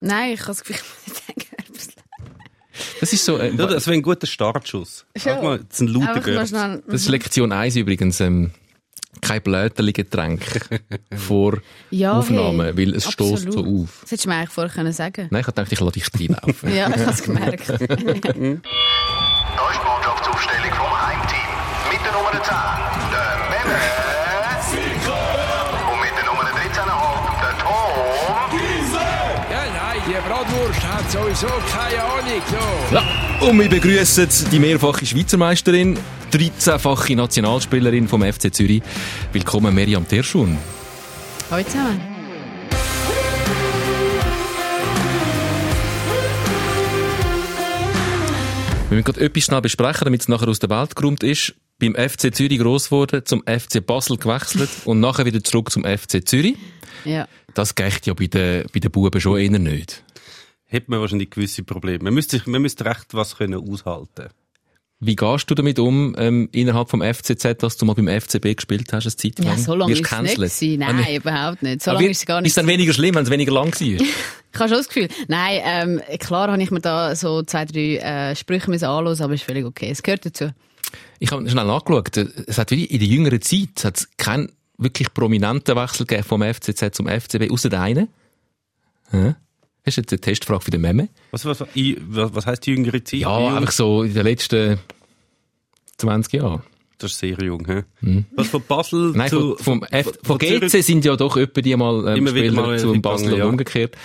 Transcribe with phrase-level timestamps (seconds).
[0.00, 1.44] Nein, ich kann das Gefühl, ich muss nicht sagen.
[3.00, 5.04] Das ist so, äh, Ja, das wäre ein guter Startschuss.
[5.16, 5.22] Schon.
[5.32, 6.82] Sag mal, das ist ein lauter schnell.
[6.86, 8.52] das ist Lektion 1 übrigens, ähm,
[9.20, 10.42] kein Blöterli-Getränk
[11.16, 11.58] vor
[11.90, 13.98] Ja, Aufnahme, hey, weil es stößt so auf.
[14.02, 16.72] Das hättest du mir eigentlich vorher können sagen Nein, ich gedacht, ich lasse dich reinlaufen.
[16.74, 17.68] Ja, ich habe es gemerkt.
[17.68, 17.76] Da
[19.70, 21.90] ist die Mannschaftsaufstellung vom Heimteam.
[21.90, 22.54] Mit der Nummer 10,
[23.10, 24.07] der Memme.
[31.08, 32.42] Hat sowieso keine Ahnung.
[32.50, 32.94] So.
[32.94, 35.98] Ja, und wir begrüßen die mehrfache Schweizer Meisterin,
[36.32, 38.82] 13-fache Nationalspielerin vom FC Zürich.
[39.32, 40.58] Willkommen, Miriam Terschun.
[41.50, 42.00] Hallo zusammen.
[48.88, 51.54] Wir müssen gerade etwas schnell besprechen, damit es nachher aus der Welt geräumt ist.
[51.78, 56.26] Beim FC Zürich gross geworden, zum FC Basel gewechselt und nachher wieder zurück zum FC
[56.26, 56.56] Zürich.
[57.04, 57.28] Ja.
[57.54, 60.02] Das geht ja bei den, bei den Buben schon eher nicht.
[60.70, 62.04] Hätte man wahrscheinlich gewisse Probleme.
[62.04, 64.28] Man müsste, sich- man müsste recht was können aushalten.
[65.00, 68.92] Wie gehst du damit um, ähm, innerhalb vom FCZ, dass du mal beim FCB gespielt
[68.92, 69.56] hast, eine Zeit lang?
[69.56, 70.82] Ja, so lange ist es nicht gewesen.
[70.82, 71.16] Ah, Nein, nicht.
[71.24, 71.82] überhaupt nicht.
[71.82, 72.48] So Aber lange wie- ist es gar nicht.
[72.48, 74.06] Ist dann weniger schlimm, wenn es weniger lang war?
[74.50, 75.08] Ich habe schon das Gefühl.
[75.28, 79.34] Nein, ähm, klar habe ich mir da so zwei, drei äh, Sprüche müssen anhören, aber
[79.34, 79.90] ist völlig okay.
[79.90, 80.50] Es gehört dazu.
[81.20, 82.16] Ich habe schnell nachgeschaut.
[82.16, 86.42] Es hat wirklich in der jüngeren Zeit hat es keinen wirklich prominenten Wechsel gegeben vom
[86.42, 88.08] FCZ zum FCB, außer einen.
[89.10, 89.34] Hä?
[89.88, 91.08] Das ist jetzt eine Testfrage für den Memme.
[91.30, 91.68] Was, was, was,
[92.34, 93.20] was heisst die jüngere Zeit?
[93.20, 94.78] Ja, einfach so in den letzten
[95.96, 96.62] 20 Jahren.
[96.98, 97.84] Das ist sehr jung, hä?
[98.34, 99.12] Was von Basel.
[99.14, 99.56] Nein, zu...
[99.56, 102.48] von, vom F, von, von GC sind ja doch etwa die mal ähm, Immer wieder
[102.48, 103.46] Spieler mal zu gegangen, Basel und ja.
[103.46, 103.96] umgekehrt.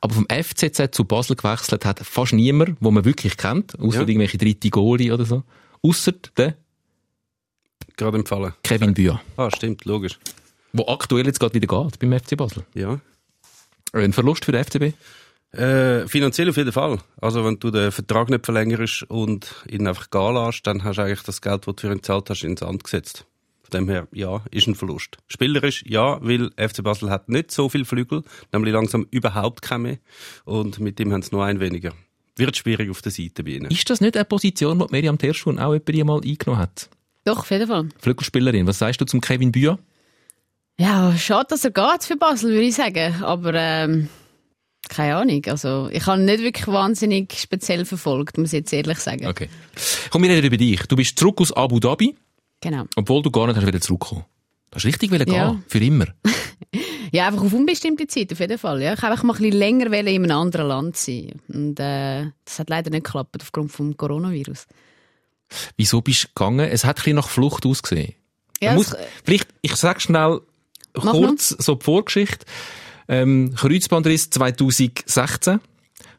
[0.00, 4.06] Aber vom FCZ zu Basel gewechselt hat fast niemand, wo man wirklich kennt, außer Ja.
[4.06, 5.42] irgendwelche dritte Goalie oder so.
[5.82, 6.56] Außer der
[7.96, 8.52] Gerade empfallen.
[8.62, 10.18] Kevin Bühr, Ah, stimmt, logisch.
[10.72, 12.64] wo aktuell jetzt gerade wieder geht beim FC Basel.
[12.74, 13.00] Ja.
[13.92, 14.94] Ein Verlust für den FCB?
[15.52, 16.98] Äh, finanziell auf jeden Fall.
[17.20, 21.02] Also wenn du den Vertrag nicht verlängerst und ihn einfach gehen lässt, dann hast du
[21.02, 23.26] eigentlich das Geld, das du für ihn gezahlt hast, ins Sand gesetzt.
[23.62, 25.18] Von dem her, ja, ist ein Verlust.
[25.28, 29.98] Spielerisch, ja, weil FC Basel hat nicht so viel Flügel, nämlich langsam überhaupt keine mehr.
[30.44, 31.92] Und mit dem haben sie noch ein weniger.
[32.36, 33.70] Wird schwierig auf der Seite bei ihnen.
[33.70, 36.88] Ist das nicht eine Position, die Miriam Terschun auch etwa die mal eingenommen hat?
[37.24, 37.88] Doch, auf jeden Fall.
[38.00, 38.66] Flügelspielerin.
[38.66, 39.78] Was sagst du zum Kevin Bühr?
[40.78, 43.22] Ja, schade, dass er geht für Basel, würde ich sagen.
[43.22, 44.08] Aber ähm,
[44.88, 45.42] keine Ahnung.
[45.46, 49.26] Also, ich habe nicht wirklich wahnsinnig speziell verfolgt, muss ich jetzt ehrlich sagen.
[49.26, 49.48] Okay.
[50.10, 50.80] Komm, wir reden über dich.
[50.86, 52.14] Du bist zurück aus Abu Dhabi,
[52.60, 52.84] Genau.
[52.96, 54.24] obwohl du gar nicht hast wieder zurückkommen.
[54.70, 55.50] Du hast richtig wollen Ja.
[55.50, 55.64] gehen.
[55.68, 56.06] Für immer.
[57.14, 58.80] Ja, einfach auf unbestimmte Zeit, auf jeden Fall.
[58.80, 58.94] Ja.
[58.94, 61.32] Ich wollte einfach mal ein bisschen länger in einem anderen Land sein.
[61.48, 64.64] Und äh, das hat leider nicht geklappt, aufgrund vom Coronavirus.
[65.76, 66.60] Wieso bist du gegangen?
[66.70, 68.14] Es hat ein bisschen nach Flucht ausgesehen.
[68.62, 70.40] Ja, muss, es- vielleicht, ich sag schnell
[70.94, 72.46] kurz so die Vorgeschichte.
[73.08, 75.60] Ähm, Kreuzbandriss 2016,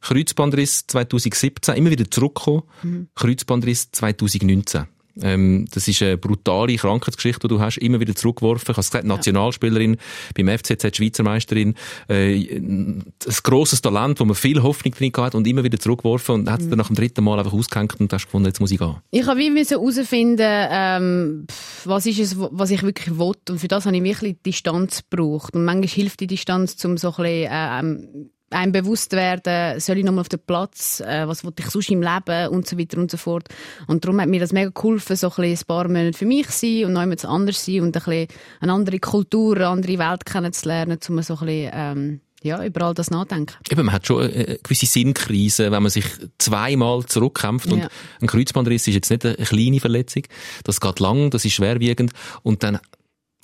[0.02, 3.08] Kreuzbandriss 2017, immer wieder zurückgekommen, Mhm.
[3.16, 4.88] Kreuzbandriss 2019.
[5.22, 8.64] Ähm, das ist eine brutale Krankheitsgeschichte, die du hast, immer wieder zurückgeworfen.
[8.64, 9.98] Ich habe es gesagt, Nationalspielerin
[10.36, 11.76] beim FCZ, Schweizer Meisterin,
[12.10, 13.14] äh, ein
[13.44, 16.64] grosses Talent, wo man viel Hoffnung drin hat und immer wieder zurückgeworfen und hat Mhm.
[16.66, 18.96] es dann nach dem dritten Mal einfach ausgehängt und hast gefunden, jetzt muss ich gehen.
[19.12, 21.48] Ich habe wie müssen herausfinden, ähm,
[21.86, 23.34] was ist es, was ich wirklich will.
[23.50, 25.54] Und für das habe ich wirklich Distanz gebraucht.
[25.56, 30.04] Und manchmal hilft die Distanz, um so ein bisschen, ähm, einem bewusst werden, soll ich
[30.04, 33.12] nochmal auf den Platz, äh, was will ich sonst im Leben und so weiter und
[33.12, 33.48] so fort.
[33.88, 36.48] Und darum hat mir das mega geholfen, so ein, bisschen ein paar Monate für mich
[36.50, 38.28] sein und noch anders sein und ein bisschen
[38.62, 42.94] eine andere Kultur, eine andere Welt kennenzulernen, um so ein bisschen, ähm, ja, über all
[42.94, 43.56] das nachdenken.
[43.72, 46.06] Eben, man hat schon eine eine gewisse Sinnkrise, wenn man sich
[46.38, 47.72] zweimal zurückkämpft.
[47.72, 47.88] Und Ja.
[48.20, 50.24] ein Kreuzbandriss ist jetzt nicht eine kleine Verletzung.
[50.66, 52.12] Das geht lang, das ist schwerwiegend.
[52.44, 52.80] Und dann,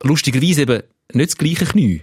[0.04, 0.84] lustigerweise eben,
[1.14, 2.02] nicht das gleiche Knie.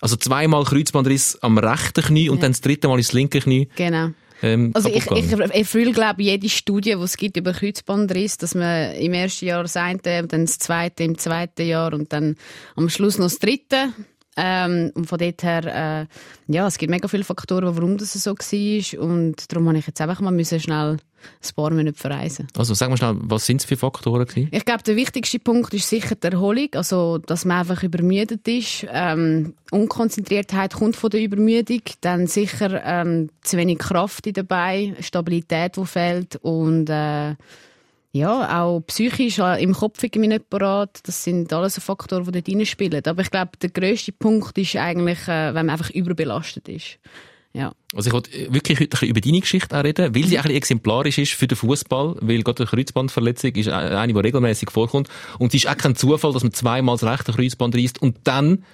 [0.00, 2.42] Also zweimal Kreuzbandriss am rechten Knie und Ja.
[2.42, 3.68] dann das dritte Mal ins linke Knie.
[3.76, 4.10] Genau.
[4.42, 8.54] Ähm, Also ich, ich erfülle, glaube ich, jede Studie, die es gibt über Kreuzbandriss, dass
[8.54, 12.36] man im ersten Jahr das eine, dann das zweite im zweiten Jahr und dann
[12.76, 13.92] am Schluss noch das dritte.
[14.40, 18.30] Ähm, und von dort her, äh, ja, es gibt mega viele Faktoren, warum das so
[18.30, 19.00] war.
[19.00, 20.98] Und darum habe ich jetzt einfach mal müssen schnell
[21.42, 22.46] ein paar Monate verreisen.
[22.56, 24.48] Also sag mal schnell, was sind es für Faktoren gewesen?
[24.52, 28.86] Ich glaube, der wichtigste Punkt ist sicher die Erholung, also dass man einfach übermüdet ist.
[28.90, 35.86] Ähm, Unkonzentriertheit kommt von der Übermüdung, dann sicher ähm, zu wenig Kraft dabei, Stabilität, die
[35.86, 37.34] fehlt und äh,
[38.12, 41.00] ja, auch psychisch äh, im Kopf irgendwie nicht parat.
[41.04, 43.04] Das sind alles so Faktoren, die dort reinspielen.
[43.04, 46.98] Aber ich glaube, der grösste Punkt ist eigentlich, äh, wenn man einfach überbelastet ist.
[47.52, 47.72] Ja.
[47.94, 51.18] Also ich wollte wirklich heute über deine Geschichte auch reden, weil sie ein bisschen exemplarisch
[51.18, 55.08] ist für den Fußball, weil gerade eine Kreuzbandverletzung ist eine, die regelmäßig vorkommt.
[55.38, 58.64] Und es ist auch kein Zufall, dass man zweimal das rechte Kreuzband reißt und dann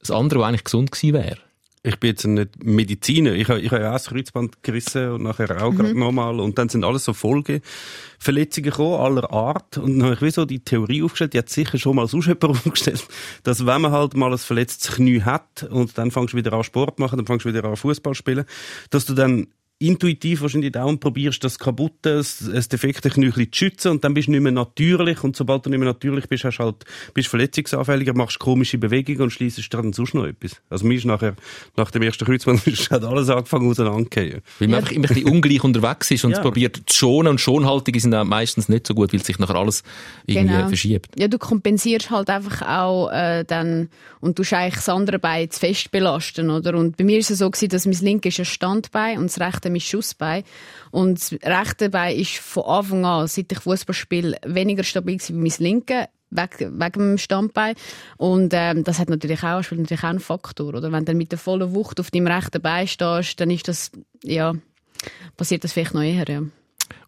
[0.00, 1.38] das andere, das eigentlich gesund gewesen wäre.
[1.82, 3.32] Ich bin jetzt nicht Mediziner.
[3.32, 5.98] Ich habe, ich habe ja auch das Kreuzband gerissen und nachher auch mhm.
[5.98, 6.38] nochmal.
[6.38, 9.78] Und dann sind alles so Folgeverletzungen gekommen, aller Art.
[9.78, 12.26] Und dann habe ich wie so die Theorie aufgestellt, die hat sicher schon mal sonst
[12.28, 13.06] jemand aufgestellt,
[13.44, 16.64] dass wenn man halt mal ein verletztes Knie hat und dann fängst du wieder an
[16.64, 18.44] Sport machen, dann fängst du wieder an Fußball spielen,
[18.90, 19.46] dass du dann
[19.80, 24.32] intuitiv wahrscheinlich dauernd probierst, das kaputte, das, defekte Knie zu schützen und dann bist du
[24.32, 26.84] nicht mehr natürlich und sobald du nicht mehr natürlich bist, hast halt,
[27.14, 30.60] bist verletzungsanfälliger, machst komische Bewegungen und schließt dann sonst noch etwas.
[30.68, 31.34] Also mir ist nachher,
[31.78, 32.60] nach dem ersten Kreuzband,
[32.90, 34.42] hat alles angefangen auseinanderzugehen.
[34.58, 36.36] Weil man einfach immer ein bisschen ungleich unterwegs ist und ja.
[36.36, 39.56] es probiert zu schonen und Schonhaltige sind auch meistens nicht so gut, weil sich nachher
[39.56, 39.82] alles
[40.26, 40.68] irgendwie genau.
[40.68, 41.08] verschiebt.
[41.18, 43.88] Ja, du kompensierst halt einfach auch äh, dann
[44.20, 46.74] und du eigentlich das andere Bein zu fest belasten, oder?
[46.74, 49.40] Und bei mir ist es so gewesen, dass mein linkes ist ein Standbein und das
[49.40, 50.44] rechte mein Schussbein.
[50.90, 55.32] Und das rechte Bein ist von Anfang an, seit ich Fußball spiele, weniger stabil wie
[55.32, 57.74] mein linke wegen, wegen dem Standbein.
[58.16, 60.74] Und ähm, das hat natürlich auch, spielt natürlich auch einen Faktor.
[60.74, 60.92] Oder?
[60.92, 63.90] Wenn du mit der vollen Wucht auf deinem rechten Bein stehst, dann ist das,
[64.22, 64.54] ja,
[65.36, 66.28] passiert das vielleicht noch eher.
[66.28, 66.42] Ja.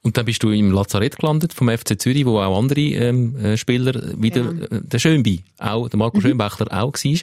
[0.05, 3.57] Und dann bist du im Lazarett gelandet vom FC Zürich, wo auch andere ähm, äh,
[3.57, 4.43] Spieler, wie ja.
[4.43, 6.23] der, äh, der Schönbi, auch der Marco mhm.
[6.23, 7.19] Schönbächler auch war.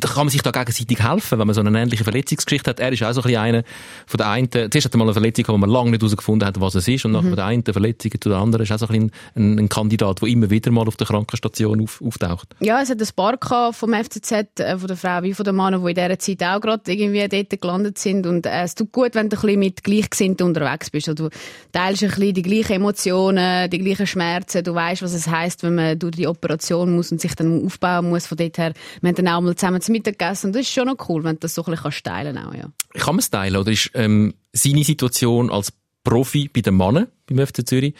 [0.00, 2.80] Da kann man sich da gegenseitig helfen, wenn man so eine ähnliche Verletzungsgeschichte hat.
[2.80, 3.62] Er ist auch so ein bisschen einer
[4.06, 6.60] von der einen, zuerst hat er mal eine Verletzung, wo man lange nicht herausgefunden hat,
[6.60, 7.36] was es ist, und nach mhm.
[7.36, 10.50] der einen Verletzung zu der anderen ist auch so ein, ein, ein Kandidat, der immer
[10.50, 12.56] wieder mal auf der Krankenstation auf, auftaucht.
[12.58, 15.80] Ja, es hat ein paar vom FCZ, äh, von der Frau wie von der Mann,
[15.80, 18.26] die in dieser Zeit auch gerade irgendwie dort gelandet sind.
[18.26, 21.08] Und äh, es tut gut, wenn du ein bisschen mit Gleichgesinnten unterwegs bist.
[21.08, 21.36] Also, du
[21.70, 24.64] teilst ein bisschen die gleichen Emotionen, die gleichen Schmerzen.
[24.64, 28.08] Du weißt, was es heißt, wenn man durch die Operation muss und sich dann aufbauen
[28.08, 28.26] muss.
[28.26, 30.48] Von dort her, wir haben dann auch mal zusammen zu Mittag gegessen.
[30.48, 32.58] Und das ist schon noch cool, wenn du das so ein bisschen teilen kannst.
[32.58, 32.70] Ja.
[33.00, 33.56] Kann man es teilen?
[33.56, 35.72] Oder ist ähm, seine Situation als
[36.04, 37.94] Profi bei den Männern beim FC Zürich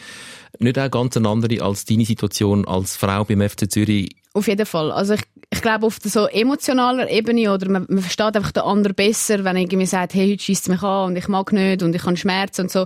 [0.59, 4.67] nicht auch ganz eine andere als deine Situation als Frau beim FC Zürich auf jeden
[4.67, 4.91] Fall.
[4.91, 8.61] Also ich, ich glaube, auf der so emotionaler Ebene oder man, man versteht einfach den
[8.61, 11.95] anderen besser, wenn irgendwie sagt, hey, heute schießt mich an und ich mag nicht und
[11.95, 12.85] ich habe Schmerzen und so.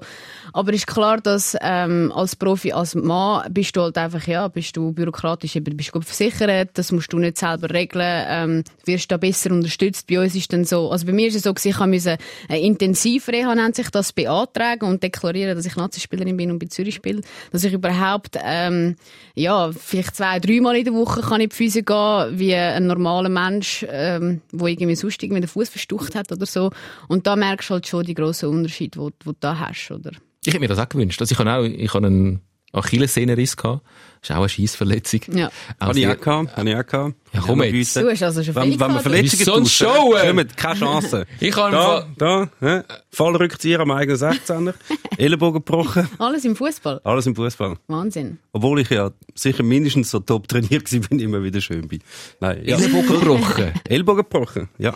[0.53, 4.75] Aber ist klar, dass ähm, als Profi, als Mann bist du halt einfach, ja, bist
[4.75, 9.17] du bürokratisch, eben, bist gut versichert, das musst du nicht selber regeln, ähm, wirst da
[9.17, 10.07] besser unterstützt.
[10.07, 12.17] Bei uns ist dann so, also bei mir ist es so, ich musste
[12.49, 16.95] eine Intensivreha, nennt sich das, beantragen und deklarieren, dass ich Nazi-Spielerin bin und bei Zürich
[16.95, 17.21] spiele,
[17.51, 18.95] dass ich überhaupt, ähm,
[19.35, 23.29] ja, vielleicht zwei, dreimal in der Woche kann in die Physik gehen, wie ein normaler
[23.29, 26.71] Mensch, ähm, wo irgendwie sonst irgendwie den Fuß verstucht hat oder so.
[27.07, 30.11] Und da merkst du halt schon die grossen Unterschiede, die, die du da hast, oder?
[30.43, 31.21] Ich hätte mir das auch gewünscht.
[31.21, 32.41] Also ich habe auch, ich habe einen
[32.73, 33.85] Achillessehnenriss gehabt.
[34.21, 35.21] Das ist auch eine Scheissverletzung.
[35.33, 35.51] Ja.
[35.79, 36.57] Habe ich auch gehabt.
[36.57, 37.15] Habe ich auch gehabt.
[37.33, 37.95] Ja, komm jetzt.
[37.95, 41.27] Du hast also schon Wenn, wenn man Verletzungen tut, Show, kommen keine Chance.
[41.39, 42.81] ich habe da, da, hä?
[43.11, 44.73] Fallrückzieher am eigenen 16er.
[45.17, 46.09] Ellenbogen gebrochen.
[46.17, 47.01] Alles im Fußball.
[47.03, 47.77] Alles im Fußball.
[47.87, 48.39] Wahnsinn.
[48.51, 52.01] Obwohl ich ja sicher mindestens so top trainiert war, bin immer wieder schön bin.
[52.39, 52.77] Nein, ja.
[52.77, 53.73] Ellenbogen gebrochen.
[53.87, 54.95] Ellbogen gebrochen, ja.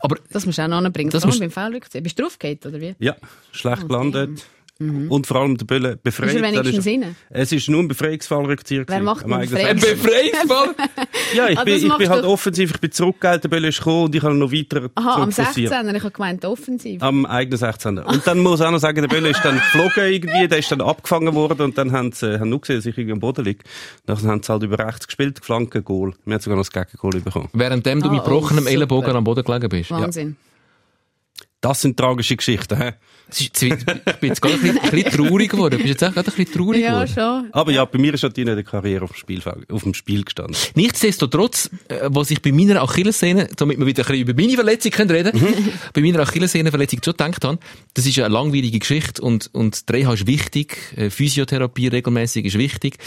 [0.00, 1.10] Aber das musst du auch noch anbringen.
[1.10, 1.40] Das musst...
[1.40, 2.00] beim Fallrückzieher.
[2.00, 2.94] Bist du draufgefallen, oder wie?
[2.98, 3.16] Ja,
[3.52, 3.88] schlecht okay.
[3.88, 4.44] gelandet.
[4.82, 5.10] Mhm.
[5.10, 6.34] Und vor allem der Bölle befreit.
[6.34, 7.16] Ist er ist?
[7.30, 8.84] Es ist nur ein Befreiungsfallrückzieher.
[8.86, 10.74] Wer macht einen Ein Befreiungsfall?
[11.34, 14.04] ja, ich ah, bin, ich bin halt offensiv, ich bin zurückgegangen, der Bölle ist gekommen
[14.04, 15.64] und ich habe noch weiter Aha, am 16.
[15.64, 17.02] Ich habe gemeint, offensiv.
[17.02, 17.98] Am eigenen 16.
[17.98, 20.70] Und dann muss ich auch noch sagen, der Bölle ist dann geflogen irgendwie, der ist
[20.72, 23.44] dann abgefangen worden und dann haben sie, haben nur gesehen, dass ich irgendwie am Boden
[23.44, 23.64] liege.
[24.06, 26.14] Dann haben sie halt über rechts gespielt, Flanke, Goal.
[26.24, 27.48] Wir haben sogar noch das Gegengoal bekommen.
[27.52, 29.90] Währenddem du ah, mit gebrochenem oh, Ellenbogen am Boden gelegen bist.
[29.90, 30.36] Wahnsinn.
[30.38, 30.51] Ja.
[31.62, 32.94] Das sind tragische Geschichten, hä?
[33.38, 33.70] ich bin
[34.22, 35.78] jetzt gerade ein, bisschen, traurig geworden.
[35.78, 37.12] Du bist jetzt auch gerade ein bisschen traurig ja, geworden.
[37.16, 37.52] Ja, schon.
[37.52, 40.56] Aber ja, bei mir ist natürlich eine Karriere auf dem, Spiel, auf dem Spiel gestanden.
[40.74, 44.90] Nichtsdestotrotz, äh, was ich bei meiner Achillessehne, damit wir wieder ein bisschen über meine Verletzung
[44.90, 45.68] können reden mhm.
[45.92, 47.58] bei meiner Achillessehnenverletzung schon gedacht habe,
[47.94, 52.58] das ist eine langwierige Geschichte und, und die Reha ist wichtig, äh, Physiotherapie regelmäßig ist
[52.58, 52.98] wichtig,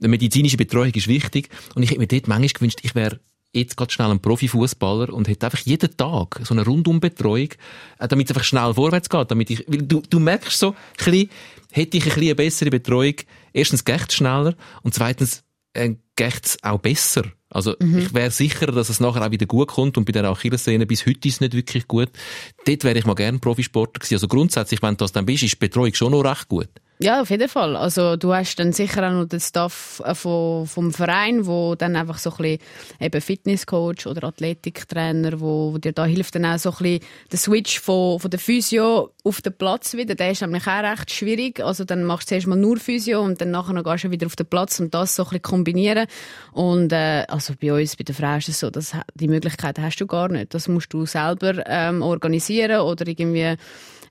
[0.00, 3.20] medizinische Betreuung ist wichtig und ich hätte mir dort manchmal gewünscht, ich wäre
[3.52, 7.50] jetzt gerade schnell ein Profifußballer und hätte einfach jeden Tag so eine Rundumbetreuung,
[7.98, 10.74] äh, damit es einfach schnell vorwärts geht, damit ich, weil du, du merkst so, ein
[10.96, 11.30] bisschen,
[11.72, 13.14] hätte ich ein bisschen eine bessere Betreuung,
[13.52, 17.22] erstens geht schneller und zweitens äh, geht auch besser.
[17.50, 17.98] Also mhm.
[17.98, 21.06] ich wäre sicher, dass es nachher auch wieder gut kommt und bei der Achillessehne bis
[21.06, 22.10] heute ist es nicht wirklich gut.
[22.66, 24.14] Dort wäre ich mal gerne Profisportler gewesen.
[24.14, 26.68] Also grundsätzlich, wenn du das dann bist, ist die Betreuung schon noch recht gut.
[27.00, 27.76] Ja, auf jeden Fall.
[27.76, 32.18] Also du hast dann sicher auch noch den Staff äh, vom, Verein, wo dann einfach
[32.18, 32.58] so ein bisschen
[32.98, 37.00] eben Fitnesscoach oder Athletiktrainer, wo, wo dir da hilft dann auch so ein bisschen
[37.30, 40.16] der Switch von, von der Physio auf den Platz wieder.
[40.16, 41.60] Der ist nämlich auch recht schwierig.
[41.60, 44.34] Also dann machst du zuerst mal nur Physio und dann nachher gehst du wieder auf
[44.34, 46.08] den Platz und das so ein bisschen kombinieren.
[46.50, 49.98] Und äh, also bei uns, bei der Frau ist es so, dass die Möglichkeit hast
[49.98, 50.52] du gar nicht.
[50.52, 53.56] Das musst du selber ähm, organisieren oder irgendwie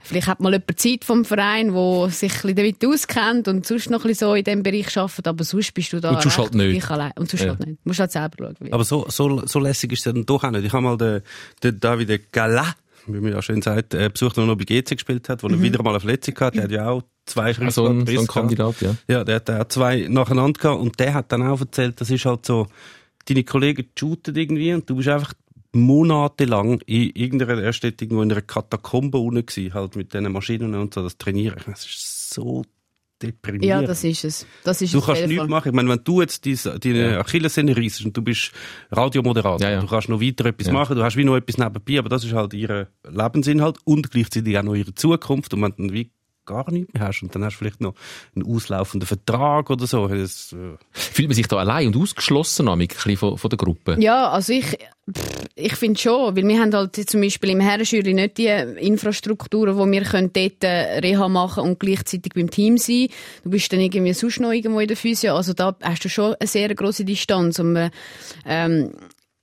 [0.02, 3.90] Vielleicht hat mal jemand Zeit vom Verein, der sich ein bisschen damit auskennt und sonst
[3.90, 6.38] noch ein bisschen so in diesem Bereich arbeitet, aber sonst bist du da Und sonst
[6.38, 6.90] halt nicht.
[6.90, 7.12] allein.
[7.18, 7.50] Und sonst Ja.
[7.50, 7.80] halt nicht.
[7.84, 8.56] Du musst halt selber schauen.
[8.60, 8.72] wie.
[8.74, 10.64] Aber so, so, so lässig ist es dann doch auch nicht.
[10.66, 11.22] Ich habe mal den,
[11.64, 12.74] den David Gala,
[13.08, 15.62] wie man ja schön sagt, äh, besucht, der noch bei GC gespielt hat, wo er
[15.62, 16.56] wieder mal eine Verletzung hatte.
[16.58, 18.28] Der hat ja auch zwei So ein, so ein.
[18.28, 18.96] Kandidat, ja.
[19.08, 22.26] Ja, der hat auch zwei nacheinander gehabt und der hat dann auch erzählt, das ist
[22.26, 22.68] halt so,
[23.28, 25.34] deine Kollegen shooten irgendwie und du bist einfach
[25.74, 30.76] monatelang in irgendeiner, er steht irgendwo in einer Katakombe unten gewesen, halt mit diesen Maschinen
[30.76, 31.60] und so, das Trainieren.
[31.66, 32.64] Das ist so
[33.22, 33.66] deprimierend.
[33.66, 34.46] ja, das ist es.
[34.64, 35.48] Das ist Du kannst nichts Fall.
[35.48, 35.70] machen.
[35.70, 38.52] Ich meine, wenn du jetzt diese, deine Achillessehne reissest und du bist
[38.92, 39.82] Radiomoderator, Ja, ja.
[39.82, 40.74] du kannst noch weiter etwas Ja.
[40.74, 44.56] machen, du hast wie noch etwas nebenbei, aber das ist halt ihr Lebensinhalt und gleichzeitig
[44.58, 45.54] auch noch ihre Zukunft.
[45.54, 46.12] Und wenn du dann wie
[46.48, 47.94] gar nichts mehr hast und dann hast du vielleicht noch
[48.36, 50.08] einen auslaufenden Vertrag oder so.
[50.08, 53.58] Das, äh, Fühlt man sich da allein und ausgeschlossen amig, ein bisschen von, von der
[53.58, 53.98] Gruppe?
[54.00, 58.14] Ja, also ich, pff, ich finde schon, weil wir haben halt zum Beispiel im Herrenjury
[58.14, 63.10] nicht die Infrastrukturen, wo wir können dort äh, Reha machen und gleichzeitig beim Team sein.
[63.44, 66.36] Du bist dann irgendwie sonst noch irgendwo in der Physio, also da hast du schon
[66.40, 67.92] eine sehr große Distanz und man,
[68.46, 68.92] ähm,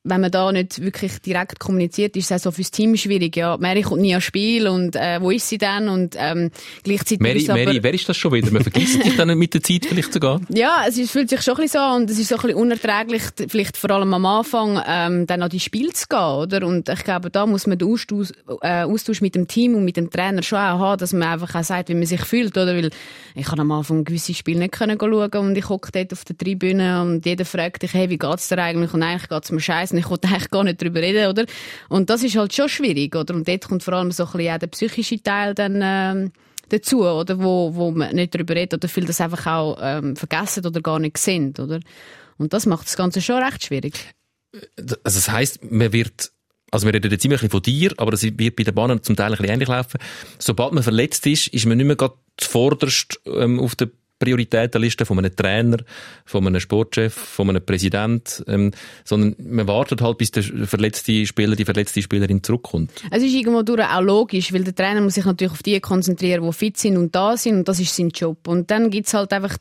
[0.07, 3.35] wenn man da nicht wirklich direkt kommuniziert, ist es auch so fürs Team schwierig.
[3.37, 5.89] Ja, Mary kommt nie ans Spiel und äh, wo ist sie denn?
[5.89, 6.51] Und ähm,
[6.83, 7.49] gleichzeitig Mary, ist.
[7.49, 8.51] Mary, wer ist das schon wieder?
[8.51, 10.41] Man vergisst dich dann mit der Zeit vielleicht sogar.
[10.55, 12.43] Ja, es ist- fühlt sich schon ein bisschen so an und es ist so ein
[12.43, 16.67] bisschen unerträglich, vielleicht vor allem am Anfang, ähm, dann an die Spiel zu gehen, oder?
[16.67, 18.29] Und ich glaube, da muss man den Austausch,
[18.61, 21.55] äh, Austausch mit dem Team und mit dem Trainer schon auch haben, dass man einfach
[21.55, 22.77] auch sagt, wie man sich fühlt, oder?
[22.77, 22.91] Weil
[23.35, 26.37] ich kann am Anfang gewisse Spiele nicht können schauen und ich hocke dort auf der
[26.37, 28.93] Tribüne und jeder fragt dich, hey, wie geht's dir eigentlich?
[28.93, 31.47] Und eigentlich geht's mir scheiße und ich wollte eigentlich gar nicht drüber reden, oder?
[31.89, 33.35] Und das ist halt schon schwierig, oder?
[33.35, 36.33] Und dort kommt vor allem so ein bisschen der psychische Teil dann, ähm,
[36.69, 37.39] dazu, oder?
[37.39, 40.99] Wo, wo man nicht darüber redet oder viele das einfach auch ähm, vergessen oder gar
[40.99, 41.81] nicht sehen, oder?
[42.37, 43.95] Und das macht das Ganze schon recht schwierig.
[44.79, 46.33] Also das heisst, man wird,
[46.71, 49.33] also wir reden jetzt immer von dir, aber das wird bei den Bahnen zum Teil
[49.33, 49.99] ein bisschen ähnlich laufen.
[50.39, 53.91] Sobald man verletzt ist, ist man nicht mehr gerade zuvorderst ähm, auf der
[54.25, 55.79] Prioritätenliste von einem Trainer,
[56.25, 58.71] von einem Sportchef, von einem Präsident, ähm,
[59.05, 62.91] sondern man wartet halt, bis der verletzte Spieler, die verletzte Spielerin zurückkommt.
[63.11, 66.45] Es ist irgendwo durch auch logisch, weil der Trainer muss sich natürlich auf die konzentrieren,
[66.45, 68.49] die fit sind und da sind und das ist sein Job.
[68.49, 69.59] Und dann gibt's halt einfach,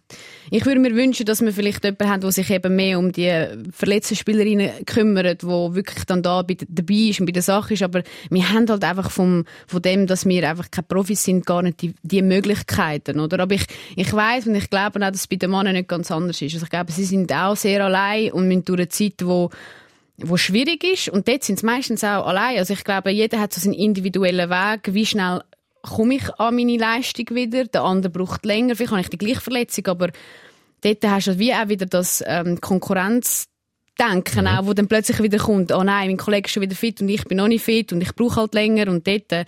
[0.49, 3.47] ich würde mir wünschen, dass wir vielleicht jemanden haben, der sich eben mehr um die
[3.71, 7.83] verletzten Spielerinnen kümmert, wo wirklich dann da bei, dabei ist und bei der Sache ist,
[7.83, 11.61] aber wir haben halt einfach vom, von dem, dass wir einfach keine Profis sind, gar
[11.61, 13.39] nicht die, die Möglichkeiten, oder?
[13.41, 13.65] Aber ich,
[13.95, 16.53] ich weiß und ich glaube auch, dass es bei den Männern nicht ganz anders ist.
[16.53, 19.49] Also ich glaube, sie sind auch sehr allein und müssen durch eine Zeit, wo
[20.17, 21.09] wo schwierig ist.
[21.09, 22.59] Und dort sind sie meistens auch allein.
[22.59, 24.93] Also ich glaube, jeder hat so seinen individuellen Weg.
[24.93, 25.41] Wie schnell
[25.81, 27.65] komme ich an meine Leistung wieder?
[27.65, 28.75] Der andere braucht länger.
[28.75, 30.11] Vielleicht habe ich die gleiche Verletzung, aber
[30.81, 32.61] dort hast du wie auch wieder das ähm,
[33.97, 37.01] Konkurrenzdenken, auch, wo dann plötzlich wieder kommt, oh nein, mein Kollege ist schon wieder fit
[37.01, 38.87] und ich bin noch nicht fit und ich brauche halt länger.
[38.89, 39.45] Und dort, äh,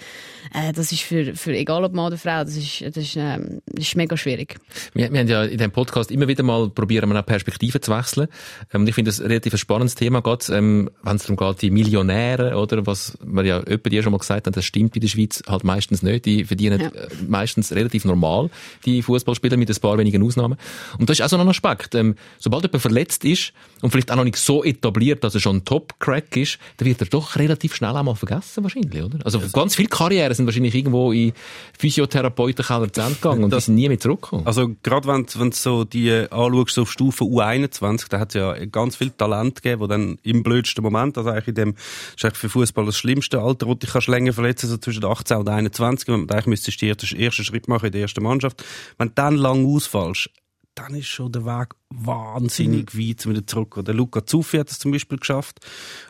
[0.74, 3.40] das ist für, für egal ob Mann oder Frau, das ist, das ist, das
[3.76, 4.58] ist mega schwierig.
[4.94, 7.92] Wir, wir haben ja in diesem Podcast immer wieder mal probieren, wir auch Perspektiven zu
[7.92, 8.28] wechseln.
[8.74, 11.62] Ähm, und ich finde das ein relativ spannendes Thema, gerade, ähm, wenn es darum geht,
[11.62, 15.02] die Millionäre, oder, was man ja öppe dir schon mal gesagt hat, das stimmt in
[15.02, 16.26] der Schweiz halt meistens nicht.
[16.26, 16.88] Die verdienen Ja.
[16.90, 18.50] äh, meistens relativ normal,
[18.86, 20.58] die Fußballspieler mit ein paar wenigen Ausnahmen.
[21.00, 21.96] Und das ist auch so ein Aspekt.
[21.96, 25.58] Ähm, sobald jemand verletzt ist und vielleicht auch noch nicht so etabliert, dass er schon
[25.58, 29.20] ein Top-Crack ist, dann wird er doch relativ schnell einmal vergessen, wahrscheinlich, oder?
[29.24, 31.34] Also ganz viele Karrieren sind wahrscheinlich irgendwo in
[31.78, 34.46] Physiotherapeutenkeller zu Ende gegangen und die Das- sind nie mehr zurückgekommen.
[34.46, 38.36] Also gerade wenn du wenn du so die anschaust, auf Stufe U21, da hat es
[38.36, 41.84] ja ganz viel Talent gegeben, wo dann im blödsten Moment, also eigentlich in dem, das
[42.18, 45.06] ist eigentlich für Fußball das schlimmste Alter, wo du dich kannst länger verletzen, so zwischen
[45.06, 48.24] 18 und 21, wenn man eigentlich müsstest du den ersten Schritt machen in der ersten
[48.24, 48.64] Mannschaft.
[48.98, 50.30] Wenn du dann lang ausfallst,
[50.76, 53.80] dann ist schon der Weg wahnsinnig weit zum wieder zurück.
[53.86, 55.60] Der Luca Zuffi hat es zum Beispiel geschafft.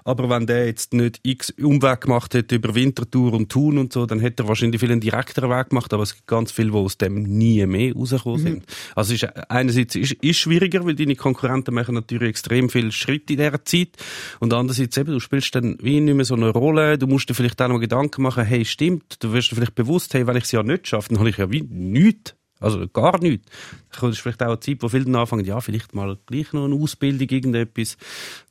[0.03, 4.07] Aber wenn der jetzt nicht x Umweg gemacht hätte über Winterthur und Thun und so,
[4.07, 5.93] dann hätte er wahrscheinlich viel einen direkteren Weg gemacht.
[5.93, 8.65] Aber es gibt ganz viele, die aus dem nie mehr rausgekommen sind.
[8.95, 13.37] Also ist, einerseits ist, ist schwieriger, weil deine Konkurrenten machen natürlich extrem viel Schritt in
[13.37, 13.89] dieser Zeit.
[14.39, 16.97] Und andererseits eben, du spielst dann wie nicht mehr so eine Rolle.
[16.97, 20.13] Du musst dir vielleicht auch noch Gedanken machen, hey, stimmt, du wirst dir vielleicht bewusst,
[20.15, 22.33] hey, wenn ich es ja nicht schaffe, dann habe ich ja wie nichts.
[22.59, 23.51] Also gar nichts.
[23.91, 26.75] Das ist vielleicht auch eine Zeit, wo viele anfangen, ja, vielleicht mal gleich noch eine
[26.75, 27.97] Ausbildung, irgendetwas.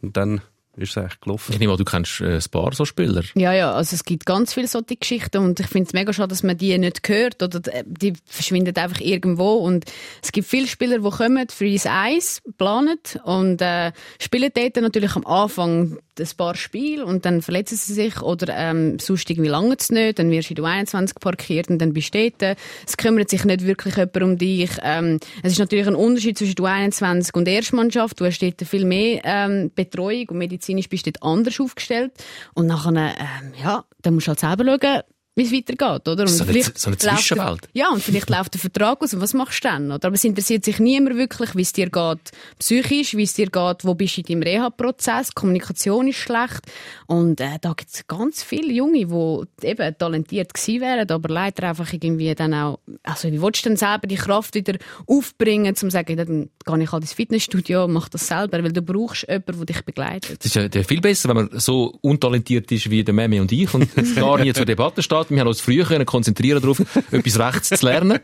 [0.02, 0.40] Und dann
[0.76, 1.52] ist es eigentlich gelaufen.
[1.52, 3.23] Ich nehme an, du kennst äh, ein paar so Spieler.
[3.35, 6.28] Ja, ja, also es gibt ganz viele solche Geschichten und ich finde es mega schade,
[6.28, 9.85] dass man die nicht hört oder d- die verschwinden einfach irgendwo und
[10.23, 15.16] es gibt viele Spieler, die kommen, für ins Eis, planen und äh, spielen dort natürlich
[15.16, 19.75] am Anfang ein paar Spiele und dann verletzen sie sich oder ähm, sonst irgendwie lange
[19.78, 22.57] es nicht, dann wirst du in der 21 parkiert und dann bist du dort.
[22.87, 24.71] Es kümmert sich nicht wirklich jemand um dich.
[24.83, 28.21] Ähm, es ist natürlich ein Unterschied zwischen der 21 und der Erstmannschaft.
[28.21, 32.12] Du hast dort viel mehr ähm, Betreuung und medizinisch bist du dort anders aufgestellt.
[32.54, 35.02] Und nachher, ähm, ja, dann musst du halt selber schauen,
[35.36, 36.22] wie es weitergeht, oder?
[36.22, 37.68] Und So eine- vielleicht so eine läuft der- Zwischenwelt.
[37.72, 39.90] Ja, und vielleicht läuft der Vertrag aus und was machst du dann?
[39.90, 40.06] Oder?
[40.06, 43.84] Aber es interessiert sich niemand wirklich, wie es dir geht psychisch, wie es dir geht,
[43.84, 46.60] wo bist du in deinem Reha-Prozess, Kommunikation ist schlecht
[47.06, 51.68] und äh, da gibt es ganz viele Junge, die eben talentiert gewesen wären, aber leider
[51.70, 54.74] einfach irgendwie dann auch, also wie willst du denn selber die Kraft wieder
[55.06, 58.82] aufbringen, um zu sagen, dann gehe ich halt ins Fitnessstudio, mach das selber, weil du
[58.82, 60.38] brauchst jemanden, der dich begleitet.
[60.44, 63.72] Es ist ja viel besser, wenn man so untalentiert ist wie der Memi und ich
[63.74, 65.24] und gar nie zur Debatte steht.
[65.31, 68.19] Wir haben uns früher können konzentrieren darauf, etwas Rechts zu lernen.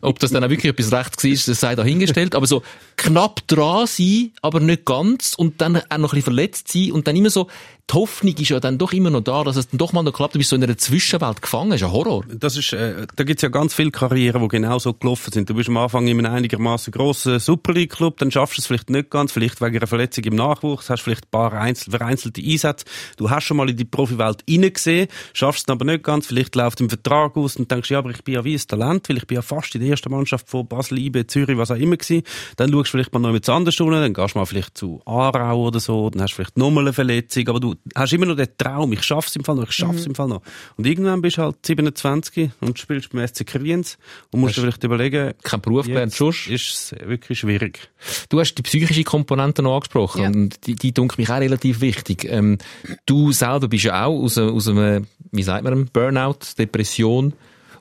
[0.00, 2.34] Ob das dann auch wirklich etwas Rechts war, das sei dahingestellt.
[2.34, 2.62] Aber so
[2.96, 7.06] knapp dran sein, aber nicht ganz und dann auch noch ein bisschen verletzt sein und
[7.06, 7.48] dann immer so,
[7.92, 10.12] die Hoffnung ist ja dann doch immer noch da, dass es dann doch mal noch
[10.12, 10.34] klappt.
[10.34, 11.70] Du bist so in einer Zwischenwelt gefangen.
[11.70, 12.24] Das ist ein Horror.
[12.32, 15.50] Das ist, äh, da gibt's ja ganz viele Karrieren, die genau so gelaufen sind.
[15.50, 18.66] Du bist am Anfang in einem einigermaßen grossen Super League Club, dann schaffst du es
[18.66, 22.40] vielleicht nicht ganz, vielleicht wegen einer Verletzung im Nachwuchs, hast vielleicht ein paar einzel vereinzelte
[22.40, 22.86] Einsätze.
[23.16, 26.80] Du hast schon mal in die Profiwelt reingesehen, schaffst es aber nicht ganz, vielleicht läuft
[26.80, 29.26] im Vertrag aus und denkst, ja, aber ich bin ja wie ein Talent, weil ich
[29.26, 32.22] bin ja fast in der ersten Mannschaft von Basel, IB, Zürich, was auch immer gewesen.
[32.56, 35.66] Dann schaust du vielleicht mal noch mit anders dann gehst du mal vielleicht zu Aarau
[35.66, 38.48] oder so, dann hast du vielleicht nochmal eine Verletzung, aber du hast immer noch den
[38.56, 40.42] Traum, ich schaff's im Fall noch, ich schaff's im Fall noch.
[40.76, 43.98] Und irgendwann bist du halt 27 und spielst beim SC Kriens
[44.30, 46.46] und musst dir vielleicht überlegen, Kein Beruf gelernt, jetzt sonst.
[46.48, 47.90] ist es wirklich schwierig.
[48.28, 50.28] Du hast die psychische Komponente noch angesprochen Ja.
[50.28, 52.24] und die, die dunkt mich auch relativ wichtig.
[52.28, 52.58] Ähm,
[53.06, 57.32] du selber bist ja auch aus, einem- aus einem, wie sagt man, Burnout, Depression,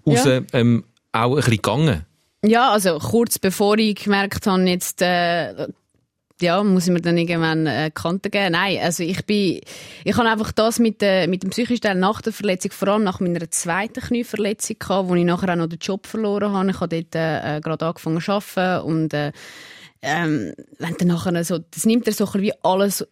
[0.07, 0.41] raus, Ja.
[0.53, 2.05] ähm, auch ein bisschen gegangen.
[2.43, 5.67] Ja, also kurz bevor ich gemerkt habe, jetzt äh,
[6.43, 8.53] ja, muss ich mir dann irgendwann äh, Kante geben.
[8.53, 9.61] Nein, also ich bin,
[10.03, 13.03] ich habe einfach das mit, äh, mit dem psychischen Teil nach der Verletzung, vor allem
[13.03, 16.69] nach meiner zweiten Knieverletzung gehabt, wo ich nachher auch noch den Job verloren habe.
[16.71, 19.31] Ich habe dort äh, gerade angefangen zu arbeiten und äh,
[20.01, 23.07] ähm, wenn dann nachher so, das nimmt dir so ein wie alles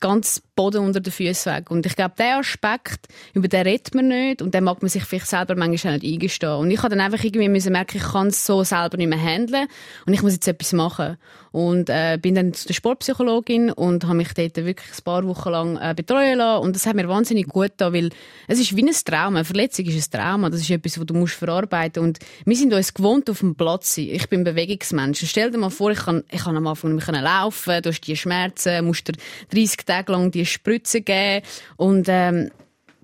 [0.00, 1.70] ganz Boden unter den Füßen weg.
[1.70, 5.04] Und ich glaube, der Aspekt, über den redet man nicht und den mag man sich
[5.04, 6.54] vielleicht selber manchmal auch nicht eingestehen.
[6.54, 9.20] Und ich habe dann einfach irgendwie müssen merken, ich kann es so selber nicht mehr
[9.20, 9.66] handeln
[10.06, 11.16] und ich muss jetzt etwas machen.
[11.50, 15.50] Und äh, bin dann zu der Sportpsychologin und habe mich dort wirklich ein paar Wochen
[15.50, 16.64] lang äh, betreuen lassen.
[16.64, 18.10] Und das hat mir wahnsinnig gut getan, weil
[18.48, 19.38] es ist wie ein Trauma.
[19.38, 20.50] Eine Verletzung ist ein Trauma.
[20.50, 23.94] Das ist etwas, was du musst verarbeiten Und wir sind uns gewohnt, auf dem Platz
[23.94, 24.10] zu sein.
[24.14, 25.24] Ich bin Bewegungsmensch.
[25.24, 28.00] Stell dir mal vor, ich kann, ich kann am Anfang nicht mehr laufen, du hast
[28.00, 29.14] die Schmerzen, musst dir
[29.52, 31.44] 30 Tage lang die Spritze geben.
[31.76, 32.50] Und ähm,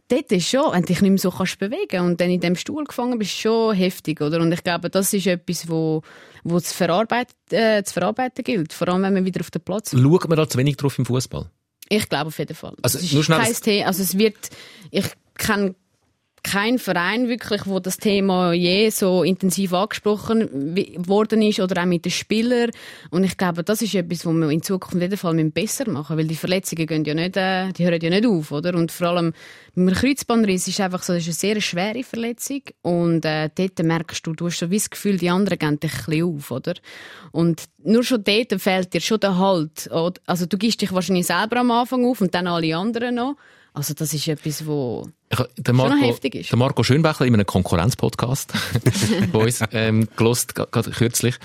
[0.08, 2.56] dort ist schon, wenn du dich nicht mehr so kannst bewegen und dann in dem
[2.56, 4.40] Stuhl gefangen bist, schon heftig, oder?
[4.40, 6.02] Und ich glaube, das ist etwas, wo,
[6.44, 8.72] wo zu, verarbeiten, äh, zu verarbeiten gilt.
[8.72, 11.06] Vor allem, wenn man wieder auf den Platz Schaut man da zu wenig drauf im
[11.06, 11.50] Fußball?
[11.92, 12.74] ich glaube auf jeden Fall.
[12.82, 13.86] Also, es ist nur schnell- kein Thema.
[13.88, 14.36] Also es wird,
[14.92, 15.74] ich kenne
[16.42, 20.74] keinen Verein wirklich, wo das Thema je so intensiv angesprochen
[21.06, 22.70] worden ist oder auch mit den Spielern.
[23.10, 25.88] Und ich glaube, das ist etwas, was wir in Zukunft auf jeden Fall müssen besser
[25.88, 28.74] machen, weil die Verletzungen gehen ja nicht, äh, die hören ja nicht auf, oder?
[28.74, 29.32] Und vor allem
[29.74, 34.26] mit Kreuzbandriss ist einfach so, das ist eine sehr schwere Verletzung und äh, dort merkst
[34.26, 36.74] du, du hast so wie das Gefühl, die anderen gehen dich ein bisschen auf, oder?
[37.32, 39.90] Und nur schon dort fehlt dir schon der Halt.
[40.26, 43.36] Also du gibst dich wahrscheinlich selber am Anfang auf und dann alle anderen noch.
[43.72, 46.50] Also das ist etwas, wo Ich, habe noch Marco, heftig ist.
[46.50, 48.52] der Marco Schönbächler in einem Konkurrenzpodcast
[49.32, 51.36] bei uns ähm, gelost, gerade kürzlich.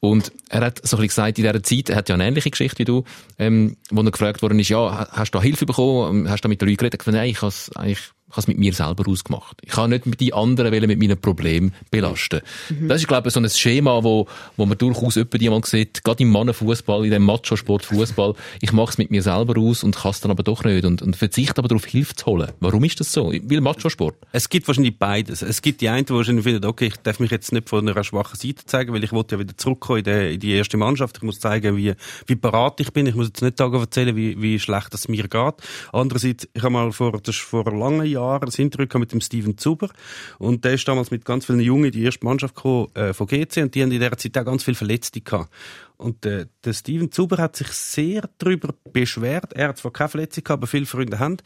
[0.00, 2.50] Und er hat so ein bisschen gesagt, in dieser Zeit, er hat ja eine ähnliche
[2.50, 3.04] Geschichte wie du,
[3.38, 6.28] ähm, wo er gefragt worden ist, ja, ha- hast du da Hilfe bekommen?
[6.28, 6.94] Hast du da mit den Leuten geredet?
[6.94, 9.60] Er hat gesagt, nein, ich habe es eigentlich ich habe es mit mir selber ausgemacht.
[9.62, 12.40] Ich kann nicht mit die anderen wollen, mit meinen Problemen belasten.
[12.88, 16.02] Das ist, glaube ich, so ein Schema, wo, wo man durchaus öppe die mal sieht,
[16.02, 18.34] gerade im Mannenfußball, in dem Macho-Sport Fußball.
[18.60, 21.00] Ich mache es mit mir selber aus und kann es dann aber doch nicht und,
[21.00, 22.50] und verzichte aber darauf, Hilfe zu holen.
[22.58, 23.32] Warum ist das so?
[23.32, 24.16] Weil Macho-Sport.
[24.32, 25.42] Es gibt wahrscheinlich beides.
[25.42, 28.02] Es gibt die einen, die wahrscheinlich finden, okay, ich darf mich jetzt nicht von einer
[28.02, 31.18] schwachen Seite zeigen, weil ich wollte ja wieder zurückkommen in die, in die erste Mannschaft.
[31.18, 31.94] Ich muss zeigen, wie,
[32.26, 33.06] wie parat ich bin.
[33.06, 35.54] Ich muss jetzt nicht sagen, erzählen, wie, wie schlecht es mir geht.
[35.92, 39.20] Andererseits, ich habe mal vor, das ist vor langen Jahren ein Interview gehabt mit dem
[39.20, 39.90] Steven Zuber.
[40.38, 43.26] Und der ist damals mit ganz vielen Jungen in die erste Mannschaft gekommen, äh, von
[43.26, 45.50] GC und die haben in dieser Zeit auch ganz viele Verletzte gehabt.
[45.96, 49.52] Und äh, der Steven Zuber hat sich sehr darüber beschwert.
[49.52, 51.36] Er hat zwar keine Verletzung gehabt, aber viele Freunde haben.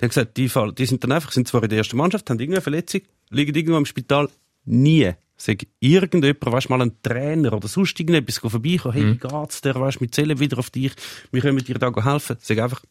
[0.00, 2.28] Der hat gesagt, die, Fall, die sind dann einfach, sind zwar in der ersten Mannschaft,
[2.30, 4.28] haben irgendeine Verletzung, liegen irgendwo im Spital,
[4.64, 5.12] nie.
[5.40, 10.00] Sag irgendjemand, weißt mal ein Trainer oder sonst irgendetwas vorbeikommen, hey, wie geht's dir, weißt
[10.00, 10.92] wir zählen wieder auf dich,
[11.30, 12.36] wir können dir da helfen.
[12.40, 12.82] Sag einfach,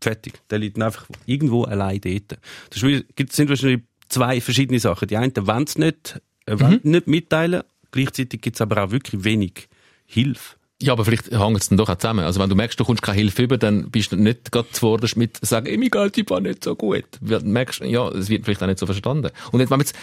[0.00, 0.34] fertig.
[0.50, 2.38] Der liegt einfach irgendwo allein dort.
[2.70, 5.08] Das sind wahrscheinlich zwei verschiedene Sachen.
[5.08, 9.24] Die einen wollen es nicht, äh, wollen nicht mitteilen, gleichzeitig gibt es aber auch wirklich
[9.24, 9.68] wenig
[10.06, 10.56] Hilfe.
[10.82, 12.24] Ja, aber vielleicht hängt es dann doch auch zusammen.
[12.24, 15.16] Also wenn du merkst, du kommst keine Hilfe über, dann bist du nicht gerade zuvorderst
[15.16, 17.04] mit sagen, «Ey, mein Geld war nicht so gut.
[17.20, 19.30] Du merkst, ja, es wird vielleicht auch nicht so verstanden.
[19.52, 19.94] Und jetzt, wenn wir jetzt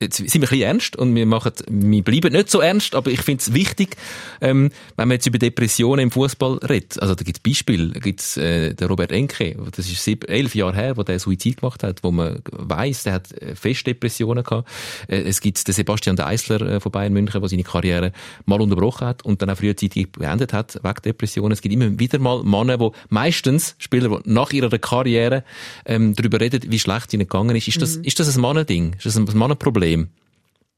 [0.00, 3.10] jetzt sind wir ein bisschen ernst und wir machen, wir bleiben nicht so ernst, aber
[3.10, 3.96] ich finde es wichtig,
[4.40, 7.02] ähm, wenn man jetzt über Depressionen im Fußball redet.
[7.02, 10.28] Also da gibt es Beispiele, da gibt es äh, der Robert Enke, das ist sieben,
[10.28, 13.86] elf Jahre her, wo der Suizid gemacht hat, wo man weiß, der hat äh, fest
[13.88, 14.68] Depressionen gehabt.
[15.08, 18.12] Äh, es gibt den Sebastian Deisler äh, von Bayern München, der seine Karriere
[18.46, 21.52] mal unterbrochen hat und dann auch frühzeitig beendet hat wegen Depressionen.
[21.52, 25.42] Es gibt immer wieder mal Männer, wo meistens Spieler, die nach ihrer Karriere
[25.86, 27.66] ähm, darüber reden, wie schlecht es ihnen gegangen ist.
[27.66, 28.04] Ist das, Mhm.
[28.04, 28.92] ist das ein Mannending?
[28.96, 29.87] Ist das ein Mannenproblem?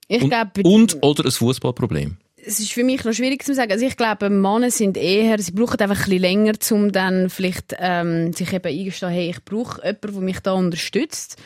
[0.09, 2.17] Ich Und, glaube, und oder ein Fußballproblem?
[2.45, 3.73] es ist für mich noch schwierig zu sagen.
[3.73, 7.75] Also ich glaube, Männer sind eher, sie brauchen einfach ein bisschen länger, um dann vielleicht
[7.79, 11.37] ähm, sich eben eingestehen, hey, ich brauche jemanden, der mich da unterstützt.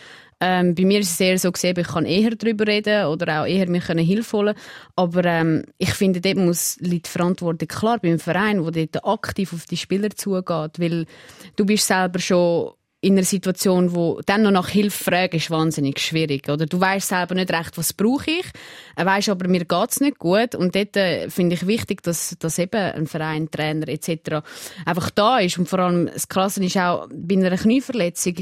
[0.40, 3.46] Ähm, bei mir ist es eher so gesehen, ich kann eher darüber reden oder auch
[3.46, 4.54] eher mir können Hilfe holen.
[4.96, 9.52] Aber ähm, ich finde, dort muss liegt die Verantwortung klar beim Verein, wo dort aktiv
[9.52, 11.06] auf die Spieler zugeht, weil
[11.56, 12.72] du bist selber schon
[13.04, 16.48] in einer Situation, wo dann noch nach Hilfe fragen, ist wahnsinnig schwierig.
[16.48, 18.46] Oder du weißt selber nicht recht, was brauche ich,
[18.96, 20.54] äh, weißt aber mir geht's nicht gut.
[20.54, 24.42] Und dort äh, finde ich wichtig, dass, dass eben ein Verein, Trainer etc.
[24.86, 25.58] einfach da ist.
[25.58, 28.36] Und vor allem das Klasse ist auch bei einer Knieverletzung,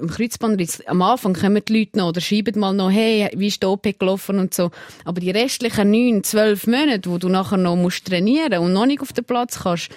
[0.00, 3.62] im Kreuzbandriss, am Anfang kommen die Leute noch oder schreiben mal noch, hey, wie ist
[3.62, 4.72] die OP gelaufen und so.
[5.04, 9.00] Aber die restlichen neun, zwölf Monate, wo du nachher noch musst trainieren und noch nicht
[9.00, 9.90] auf den Platz kannst,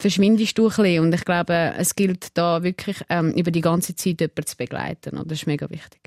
[0.00, 1.04] verschwindest du ein bisschen.
[1.04, 5.18] Und ich glaube, es gilt da wirklich ähm, über die ganze Zeit jemanden zu begleiten.
[5.18, 6.00] Und das ist mega wichtig.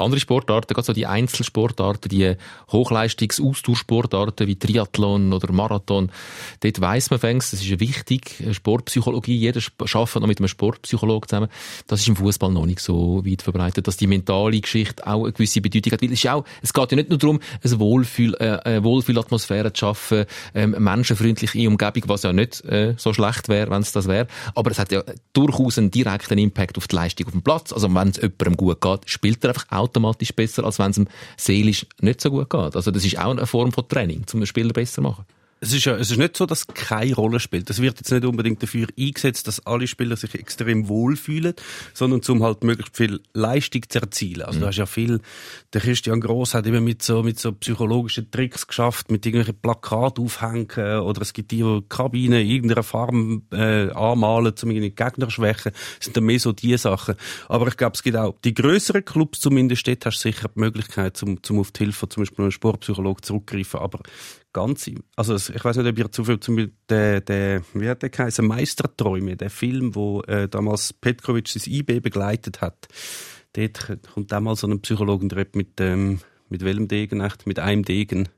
[0.00, 2.34] Andere Sportarten, gerade so die Einzelsportarten, die
[2.70, 6.10] Hochleistungs-Austauschsportarten wie Triathlon oder Marathon,
[6.60, 11.48] dort weiss man fängst, das ist wichtig, Sportpsychologie, jeder arbeitet noch mit einem Sportpsychologen zusammen.
[11.86, 15.32] Das ist im Fußball noch nicht so weit verbreitet, dass die mentale Geschichte auch eine
[15.32, 16.02] gewisse Bedeutung hat.
[16.02, 19.72] Weil es, ist auch, es geht ja nicht nur darum, eine, Wohlfühl, äh, eine Wohlfühlatmosphäre
[19.72, 24.08] zu schaffen, ähm, menschenfreundliche Umgebung, was ja nicht äh, so schlecht wäre, wenn es das
[24.08, 24.26] wäre.
[24.54, 27.72] Aber es hat ja durchaus einen direkten Impact auf die Leistung auf dem Platz.
[27.72, 31.08] Also wenn es jemandem gut geht, spielt er einfach automatisch besser, als wenn es ihm
[31.36, 32.76] seelisch nicht so gut geht.
[32.76, 35.24] Also das ist auch eine Form von Training, um den Spieler besser zu machen.
[35.62, 37.68] Es ist ja, es ist nicht so, dass es keine Rolle spielt.
[37.68, 41.52] Es wird jetzt nicht unbedingt dafür eingesetzt, dass alle Spieler sich extrem wohlfühlen,
[41.92, 44.42] sondern zum halt möglichst viel Leistung zu erzielen.
[44.42, 45.20] Also, du hast ja viel,
[45.74, 50.24] der Christian Gross hat eben mit so, mit so psychologischen Tricks geschafft, mit irgendwelchen Plakaten
[50.24, 55.30] aufhängen, oder es gibt die, die Kabine in irgendeiner Farbe, äh, anmalen, um irgendwie Gegner
[55.30, 55.72] schwächen.
[55.72, 57.16] Das sind dann mehr so die Sachen.
[57.48, 60.60] Aber ich glaube, es gibt auch, die größeren Clubs zumindest, dort hast du sicher die
[60.60, 63.80] Möglichkeit, zum, zum auf die Hilfe zum Beispiel einem Sportpsychologen zurückgreifen.
[63.80, 64.00] Aber
[64.52, 68.10] ganze, also ich weiß nicht, ob ihr zufällig zum Beispiel der, der, wie hat der
[68.10, 72.88] geheißen, Meisterträume, der Film, wo äh, damals Petkovic sein IB begleitet hat.
[73.52, 77.46] Dort kommt mal so ein Psychologen, der redet mit, ähm, mit welchem Degen, echt?
[77.46, 78.28] mit einem Degen.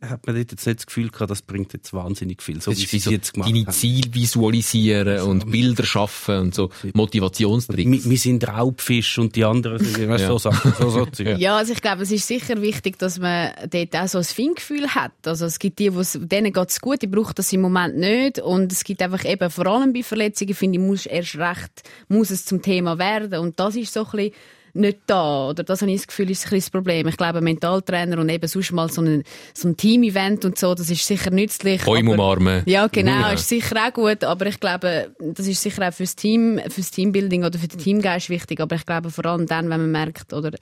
[0.00, 2.78] Hat man dort jetzt nicht das Gefühl gehabt, das bringt jetzt wahnsinnig viel, so Das
[2.78, 3.72] wie ist sie so jetzt gemacht deine haben.
[3.72, 7.90] Ziele visualisieren und Bilder schaffen und so Motivationstricks.
[8.04, 10.28] Wir, wir sind Raubfisch und die anderen sind weißt, Ja.
[10.28, 10.72] so Sachen.
[10.78, 11.22] So, so.
[11.38, 14.88] Ja, also ich glaube, es ist sicher wichtig, dass man dort auch so ein Feingefühl
[14.94, 15.12] hat.
[15.26, 18.38] Also es gibt die, wo's, denen geht es gut, die brauchen das im Moment nicht.
[18.38, 22.30] Und es gibt einfach eben, vor allem bei Verletzungen, finde ich, muss erst recht, muss
[22.30, 23.40] es zum Thema werden.
[23.40, 24.32] Und das ist so ein bisschen
[24.78, 25.48] nicht da.
[25.50, 27.06] Oder das habe ich das Gefühl, ist ein das Problem.
[27.08, 30.88] Ich glaube, Mentaltrainer und eben sonst mal so ein, so ein Team-Event und so, das
[30.90, 31.84] ist sicher nützlich.
[31.84, 32.62] Bäume umarmen.
[32.66, 33.32] Ja, genau, Ja.
[33.32, 37.44] ist sicher auch gut, aber ich glaube, das ist sicher auch fürs Team, fürs Teambuilding
[37.44, 40.52] oder für den Teamgeist wichtig, aber ich glaube vor allem dann, wenn man merkt, oder,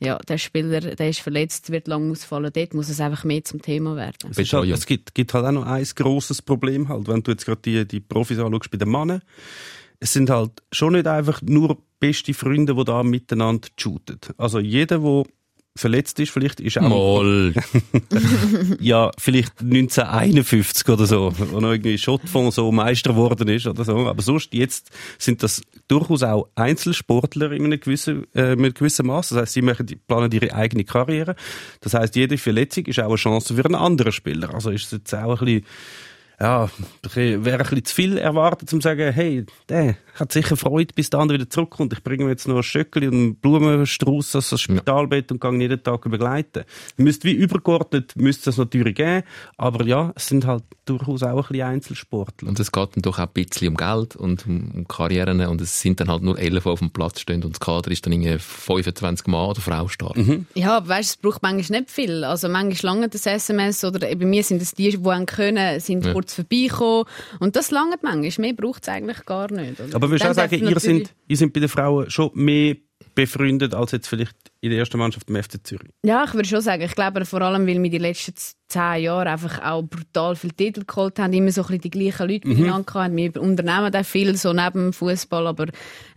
[0.00, 3.62] ja, der Spieler, der ist verletzt, wird lang ausfallen, dort muss es einfach mehr zum
[3.62, 4.30] Thema werden.
[4.36, 7.46] Es, halt, es gibt, gibt halt auch noch ein grosses Problem halt, wenn du jetzt
[7.46, 9.22] gerade die, die Profis anschaust bei den Männern.
[10.04, 14.18] Es sind halt schon nicht einfach nur beste Freunde, die da miteinander shooten.
[14.36, 15.24] Also jeder, der
[15.74, 17.54] verletzt ist, vielleicht ist auch Mal.
[18.80, 23.96] ja, vielleicht 1951 oder so, wo noch irgendwie Schottfonds so Meister geworden ist oder so.
[24.06, 29.30] Aber sonst jetzt sind das durchaus auch Einzelsportler in einem gewissen, äh, mit gewissem Maß.
[29.30, 31.34] Das heißt, sie machen, planen ihre eigene Karriere.
[31.80, 34.52] Das heißt, jede Verletzung ist auch eine Chance für einen anderen Spieler.
[34.52, 35.64] Also ist es jetzt auch ein bisschen
[36.40, 36.68] ja,
[37.14, 41.10] wäre ein bisschen zu viel erwartet, um zu sagen, hey, der hat sicher Freude, bis
[41.10, 41.92] der andere wieder zurückkommt.
[41.92, 45.52] Ich bringe ihm jetzt noch ein Schöckchen und einen Blumenstrauß aus das Spitalbett und gehe
[45.52, 46.64] jeden Tag begleiten.
[46.96, 49.22] Müsste wie übergeordnet, müsste es natürlich geben,
[49.56, 52.48] aber ja, es sind halt durchaus auch ein bisschen Einzelsportler.
[52.48, 55.80] Und es geht dann doch auch ein bisschen um Geld und um, Karrieren und es
[55.80, 58.12] sind dann halt nur elf, die auf dem Platz stehen und das Kader ist dann
[58.12, 60.16] irgendwie 25 Mann oder Frau stark.
[60.54, 62.24] Ja, aber weißt, es braucht manchmal nicht viel.
[62.24, 66.34] Also manchmal lange das SMS oder bei mir sind es die, die können, sind kurz
[66.34, 67.04] vorbeikommen.
[67.40, 68.46] Und das lange manchmal.
[68.46, 69.80] Mehr braucht es eigentlich gar nicht.
[69.80, 69.94] Oder?
[69.94, 72.76] Aber würdest du auch sagen, ihr natürlich- sind, ihr sind bei den Frauen schon mehr
[73.14, 75.90] befreundet als jetzt vielleicht in der ersten Mannschaft im FC Zürich?
[76.04, 78.34] Ja, ich würde schon sagen, ich glaube vor allem, weil wir die letzten
[78.68, 82.28] zehn Jahre einfach auch brutal viele Titel geholt haben, immer so ein bisschen die gleichen
[82.28, 83.16] Leute miteinander hatten.
[83.16, 85.66] Wir unternehmen auch viel so neben dem Fußball, aber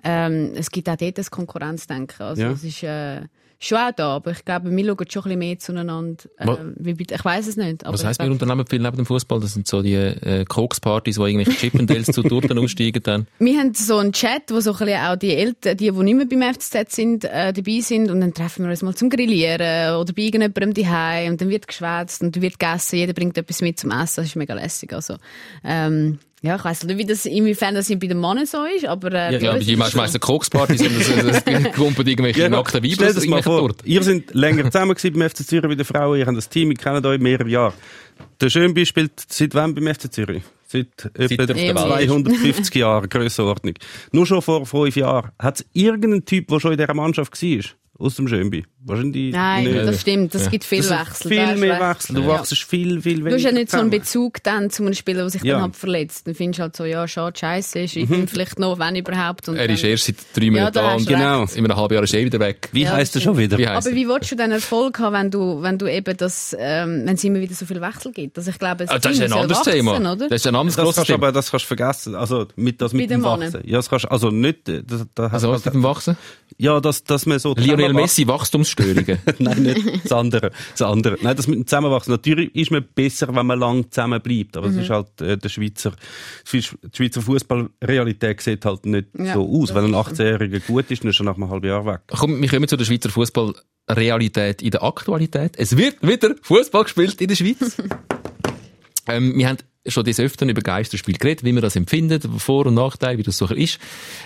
[0.03, 2.23] ähm, es gibt auch dort das Konkurrenzdenken.
[2.23, 2.51] Also Ja.
[2.51, 3.21] es ist, äh,
[3.59, 6.23] schon auch da, aber ich glaube, wir schauen schon ein bisschen mehr zueinander.
[6.37, 6.59] Äh, Was-
[7.11, 7.83] ich weiß es nicht.
[7.85, 9.39] Was heisst, wir unternehmen viel neben dem Fußball?
[9.39, 13.27] Das sind so die äh, Kokspartys, wo irgendwelche Chippendales zu Torten aussteigen dann.
[13.39, 16.15] Wir haben so einen Chat, wo so ein bisschen auch die Eltern, die, die nicht
[16.15, 19.95] mehr beim FCZ sind, äh, dabei sind und dann treffen wir uns mal zum Grillieren
[19.95, 23.79] oder bei irgendjemandem daheim und dann wird geschwätzt und wird gegessen, jeder bringt etwas mit
[23.79, 24.93] zum Essen, das ist mega lässig.
[24.93, 25.15] Also,
[25.63, 29.11] ähm, ja, ich weiss nicht, wie das, inwiefern das bei den Männern so ist, aber
[29.13, 32.41] äh, Ja, bei aber uns die ist es meisten meisten Kokspartys und es, kumpelt irgendwelche
[32.43, 32.57] Genau.
[32.57, 33.59] nackten Weiber Stell das mal vor.
[33.59, 33.87] Torten.
[33.87, 36.17] Ihr seid länger zusammen gewesen beim FC Zürich wie die Frauen.
[36.19, 37.73] Ihr habt das Team, ihr kennt euch mehrere Jahre.
[38.41, 40.43] Der Schönby spielt seit wann beim FC Zürich?
[40.67, 41.81] Seit etwa Welt ist.
[41.83, 43.75] 250 Jahren, Grössenordnung.
[44.11, 45.31] Nur schon vor fünf Jahren.
[45.39, 47.63] Hat es irgendeinen Typ, der schon in dieser Mannschaft war?
[47.99, 48.65] Aus dem Schönby?
[48.87, 49.87] Wahrscheinlich Nein, nicht.
[49.87, 51.29] das stimmt, das gibt viel Das Wechsel.
[51.29, 51.79] Viel mehr.
[51.79, 52.15] Wechsel.
[52.15, 52.27] Du Ja.
[52.29, 53.89] wachst viel, viel weniger Du hast ja nicht so einen.
[53.89, 55.55] Bezug dann zu einem Spieler, der sich Ja.
[55.55, 56.25] dann halt verletzt.
[56.27, 59.49] Dann findest du halt so, ja, schade, scheiße, ist ich bin vielleicht noch, wenn überhaupt.
[59.49, 61.41] Und Er ist dann- erst seit drei Monaten da da und Genau.
[61.41, 61.55] recht.
[61.57, 62.69] in einem halben Jahr ist er wieder weg.
[62.71, 63.57] Wie Ja, heisst das er schon wieder?
[63.57, 63.95] Wie Aber er?
[63.95, 67.23] wie willst du denn Erfolg haben, wenn du, wenn du eben das, ähm, wenn es
[67.23, 68.37] immer wieder so viel Wechsel gibt?
[68.37, 69.97] Also ich glaube, es Ah, das ist ein ja anderes wachsen, Thema.
[69.99, 70.15] Oder?
[70.29, 72.15] Das ist ein anderes Das kannst aber das kannst du vergessen.
[72.15, 73.23] Also mit das mit dem.
[73.23, 73.61] Wachsen.
[73.65, 74.67] Ja, das kannst du also nicht.
[74.67, 76.17] Das, das Also was mit dem Wachsen?
[76.57, 78.27] ja, dass dass man so Lionel Messi
[78.77, 79.19] Wachstumsstörungen.
[79.39, 80.51] Nein, nicht das andere.
[80.71, 81.17] Das andere.
[81.21, 82.11] Nein, das mit dem Zusammenwachsen.
[82.11, 84.57] Natürlich ist man besser, wenn man lang zusammen bleibt.
[84.57, 85.93] Aber es ist halt äh, der Schweizer,
[86.51, 89.73] die Schweizer Fußballrealität sieht halt nicht Ja, so aus.
[89.73, 92.01] Wenn ein 18-Jähriger gut ist, dann ist er nach einem halben Jahr weg.
[92.07, 95.53] Komm, wir kommen zu der Schweizer Fußballrealität in der Aktualität.
[95.57, 97.77] Es wird wieder Fußball gespielt in der Schweiz.
[99.07, 102.75] ähm, wir haben schon des Öfteren über Geisterspiel geredet, wie man das empfindet, Vor- und
[102.75, 103.79] Nachteil, wie das so ist,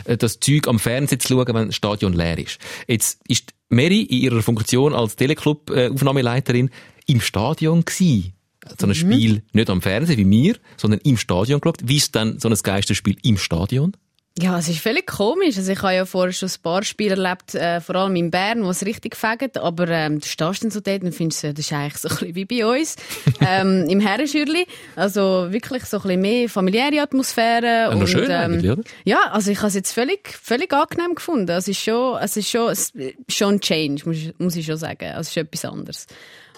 [0.06, 2.60] äh, das Zeug am Fernsehen zu schauen, wenn das Stadion leer ist.
[2.88, 6.69] Jetzt ist Mary in ihrer Funktion als Teleclub-Aufnahmeleiterin
[7.08, 8.34] im Stadion gewesen.
[8.78, 11.80] So ein Spiel nicht am Fernsehen wie mir, sondern im Stadion geschaut.
[11.84, 13.93] Wie ist dann so ein Geisterspiel im Stadion?
[14.39, 15.58] Ja, es ist völlig komisch.
[15.58, 18.63] Also ich habe ja vorher schon ein paar Spiele erlebt, äh, vor allem in Bern,
[18.63, 19.58] wo es richtig fegt.
[19.58, 22.15] Aber ähm, du stehst dann so dort und findest, ja, das ist eigentlich so ein
[22.15, 22.96] bisschen wie bei uns
[23.41, 24.65] ähm, im Herrenschürli.
[24.96, 27.89] Also wirklich so ein bisschen mehr familiäre Atmosphäre.
[27.94, 28.84] noch und, schön ähm, eigentlich, oder?
[29.04, 31.50] Ja, also ich habe es jetzt völlig, völlig angenehm gefunden.
[31.52, 34.65] Es ist schon, es ist schon, es ist schon ein Change, muss, ich- muss ich
[34.65, 35.10] schon sagen.
[35.10, 36.08] Also es ist etwas anderes.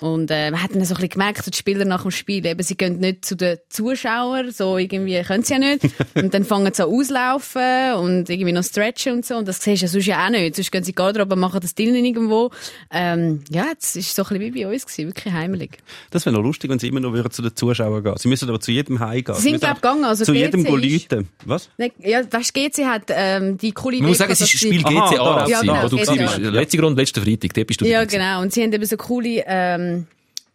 [0.04, 2.62] Und äh, man hat dann so ein bisschen gemerkt, die Spieler nach dem Spiel, eben,
[2.62, 5.86] sie gehen nicht zu den Zuschauern, so irgendwie können sie ja nicht.
[6.16, 9.36] Und dann fangen sie an auslaufen und irgendwie noch stretchen und so.
[9.36, 10.56] Und das siehst du ja sonst ja auch nicht.
[10.58, 12.52] Sonst gehen sie Garderobe und machen das drinnen irgendwo.
[12.92, 15.78] Ähm, ja, es ist so ein bisschen wie bei uns gewesen, wirklich heimelig.
[16.12, 18.16] Das wäre noch lustig, wenn sie immer noch zu den Zuschauern gehen.
[18.18, 19.36] Sie müssen aber zu jedem Heim gehen.
[19.36, 21.30] Sie sind, müssen glaub, einfach gegangen, also Zu GC jedem go ist- Leuten.
[21.46, 21.70] Was?
[22.00, 24.84] Ja, weißt, du, GC hat ähm, die coole Man muss sagen, es ist ein Spiel
[24.84, 25.00] GC da.
[25.22, 26.54] Aarau, Ja, genau, wo du GC gewesen bist.
[26.54, 28.42] Letzte Grund, letzten Freitag, dort bist du Ja, genau.
[28.42, 29.93] Und sie haben eben so coole ähm,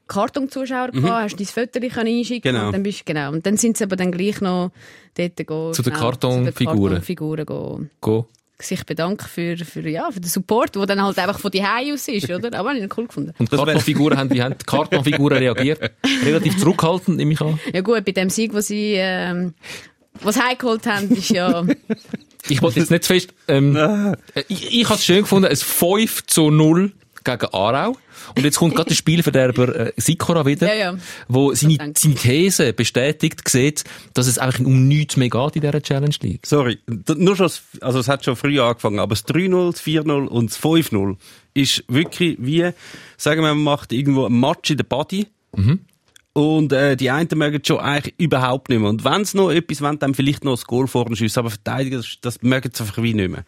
[0.06, 2.66] Kartonzuschauer gehabt, hast dein Foto können einschicken Genau.
[2.66, 3.30] und dann bist genau.
[3.30, 4.70] Und dann sind sie aber dann gleich noch
[5.14, 6.52] dort go, Zu den schnell Kartonfiguren.
[6.54, 8.26] Zu den Kartonfiguren go,
[8.60, 12.08] sich bedanken für, für, ja, für den Support, der dann halt einfach von die aus
[12.08, 12.58] ist, oder?
[12.58, 13.32] Aber habe ich cool gefunden.
[13.38, 15.92] Und die Kartonfiguren haben, wie haben die Kartonfiguren reagiert?
[16.24, 17.60] Relativ zurückhaltend, nehme ich an.
[17.72, 19.54] Ja gut, bei dem Sieg, wo sie ähm,
[20.22, 21.64] was heimgeholt haben, ist ja...
[22.48, 24.16] Ich wollte jetzt nicht zu fest, ähm, äh,
[24.48, 26.92] ich, ich habe es schön gefunden, ein 5 zu 0
[27.24, 27.96] gegen Aarau.
[28.36, 30.98] Und jetzt kommt gerade der Spielverderber äh, Sikora wieder, Ja, ja.
[31.28, 35.82] wo seine, seine These bestätigt sieht, dass es eigentlich um nichts mehr geht in dieser
[35.82, 36.46] Challenge League.
[36.46, 36.78] Sorry,
[37.16, 37.50] nur schon,
[37.80, 41.16] also es hat schon früh angefangen, aber das 3-0, das 4-0 und das 5-0
[41.54, 42.70] ist wirklich wie,
[43.16, 45.26] sagen wir, man macht irgendwo ein Match in der Body.
[46.34, 48.88] Und äh, die einen mögen schon eigentlich überhaupt nicht mehr.
[48.90, 51.40] Und wenn sie noch etwas wollen, dann vielleicht noch das Goal vorne schiessen.
[51.40, 53.44] Aber verteidigen, das, das mögen sie einfach wie nicht mehr.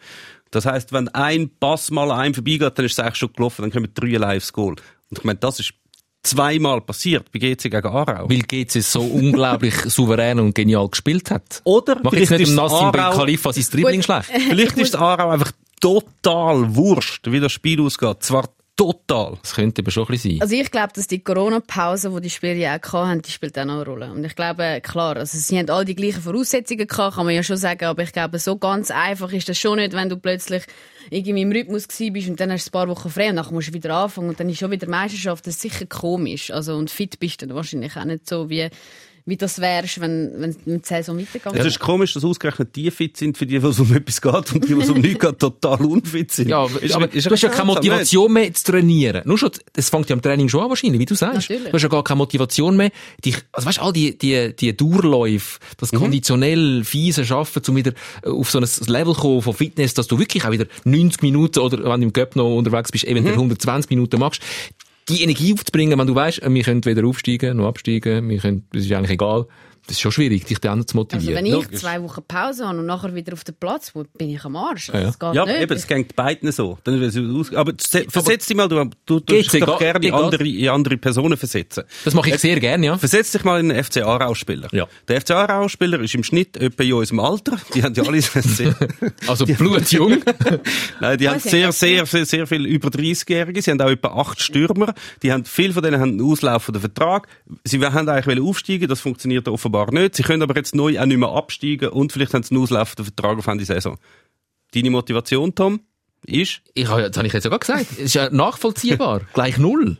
[0.51, 3.61] Das heisst, wenn ein Pass mal an einem vorbeigeht, dann ist es eigentlich schon gelaufen,
[3.63, 4.75] dann kommen drei allein aufs Goal.
[5.09, 5.73] Und ich meine, das ist
[6.23, 8.29] zweimal passiert bei GC gegen Aarau.
[8.29, 11.61] Weil GC so unglaublich souverän und genial gespielt hat.
[11.63, 14.29] Oder Mach jetzt nicht ist im Nassim Aarau- Khalifa sein Dribbling schlecht.
[14.49, 18.21] Vielleicht ist Aarau einfach total wurscht, wie das Spiel ausgeht.
[18.21, 18.49] Zwar
[18.81, 19.37] total.
[19.41, 20.41] Das könnte aber schon ein bisschen sein.
[20.41, 23.65] Also ich glaube, dass die Corona-Pause, die die Spieler ja auch hatten, die spielt auch
[23.65, 24.11] noch eine Rolle.
[24.11, 27.43] Und ich glaube, klar, also sie haben alle die gleichen Voraussetzungen gehabt, kann man ja
[27.43, 30.63] schon sagen, aber ich glaube, so ganz einfach ist das schon nicht, wenn du plötzlich
[31.09, 33.69] irgendwie im Rhythmus bist und dann hast du ein paar Wochen frei und dann musst
[33.69, 36.51] du wieder anfangen und dann ist schon wieder Meisterschaft, das ist sicher komisch.
[36.51, 38.69] Also, und fit bist du dann wahrscheinlich auch nicht so, wie,
[39.25, 43.17] wie das wärst, wenn, wenn die Saison weitergegangen Es ist komisch, dass ausgerechnet die fit
[43.17, 45.39] sind, für die, die es um etwas geht, und die, die es um nichts geht,
[45.39, 46.49] total unfit sind.
[46.49, 49.21] Ja, aber, Ist- aber ist du hast ja keine Motivation mehr zu trainieren.
[49.25, 51.49] Nur schon, es fängt ja am Training schon an wahrscheinlich, wie du sagst.
[51.49, 51.69] Natürlich.
[51.69, 52.91] Du hast ja gar keine Motivation mehr.
[53.23, 57.91] Dich, also weißt, all die, die, die Dauerläufe, das konditionell fiese Schaffen, um wieder
[58.23, 61.59] äh, auf so ein Level kommen von Fitness, dass du wirklich auch wieder 90 Minuten
[61.59, 64.41] oder wenn du im Cup noch unterwegs bist, eventuell 120 Minuten machst,
[65.09, 68.85] die Energie aufzubringen, wenn du weißt, wir können weder aufsteigen noch absteigen, wir können, das
[68.85, 69.45] ist eigentlich egal.
[69.87, 71.35] Das ist schon schwierig, dich dann zu Also motivieren.
[71.35, 71.79] wenn ich logisch.
[71.81, 74.89] zwei Wochen Pause habe und nachher wieder auf den Platz muss, bin ich am Arsch.
[74.89, 75.05] Ja, ja.
[75.07, 75.59] Das geht Ja, nicht.
[75.61, 76.77] eben, es geht beiden so.
[76.83, 77.03] Dann
[77.35, 80.69] aus- aber se- versetz dich mal, du, du, tust dich doch gerne in andere, in
[80.69, 81.83] andere Personen versetzen.
[82.05, 82.97] das mache ich sehr gerne, ja.
[82.97, 84.67] Versetz dich mal in einen FC Aarau-Spieler.
[84.71, 84.87] Ja.
[85.07, 87.57] Der FC Aarau-Spieler ist im Schnitt etwa in unserem Alter.
[87.73, 88.75] Die haben ja alle sehr,
[89.27, 90.19] Also blutjung.
[91.01, 93.61] nein, die haben sehr, sehr, sehr, sehr viel über 30-Jährige.
[93.61, 94.93] Sie haben auch etwa acht Stürmer.
[95.23, 97.27] Die haben, viele von denen haben einen auslaufenden Vertrag.
[97.63, 98.87] Sie haben eigentlich aufsteigen.
[98.87, 100.15] Das funktioniert offenbar nicht.
[100.15, 103.05] Sie können aber jetzt neu auch nicht mehr absteigen und vielleicht haben sie einen auslaufenden
[103.05, 103.97] Vertrag auf Ende Saison.
[104.73, 105.81] Deine Motivation, Tom,
[106.25, 106.61] ist?
[106.73, 107.87] Ich das habe ich jetzt sogar gesagt.
[107.93, 109.21] Es ist ja nachvollziehbar.
[109.33, 109.97] Gleich null.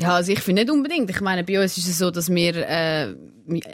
[0.00, 1.10] Ja, also ich finde nicht unbedingt.
[1.10, 3.14] Ich meine, bei uns ist es so, dass wir äh,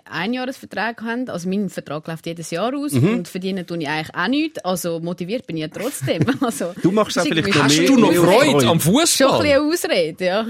[0.05, 1.29] Einjahresverträge haben.
[1.29, 3.09] Also mein Vertrag läuft jedes Jahr aus Mhm.
[3.15, 4.65] und verdienen tue ich eigentlich auch nichts.
[4.65, 6.25] Also motiviert bin ich ja trotzdem.
[6.41, 8.55] Also, Du machst auch vielleicht noch Hast du noch Freude Freude.
[8.55, 9.39] am Schon ein Fußball?
[9.39, 10.47] bisschen eine Ausrede, ja.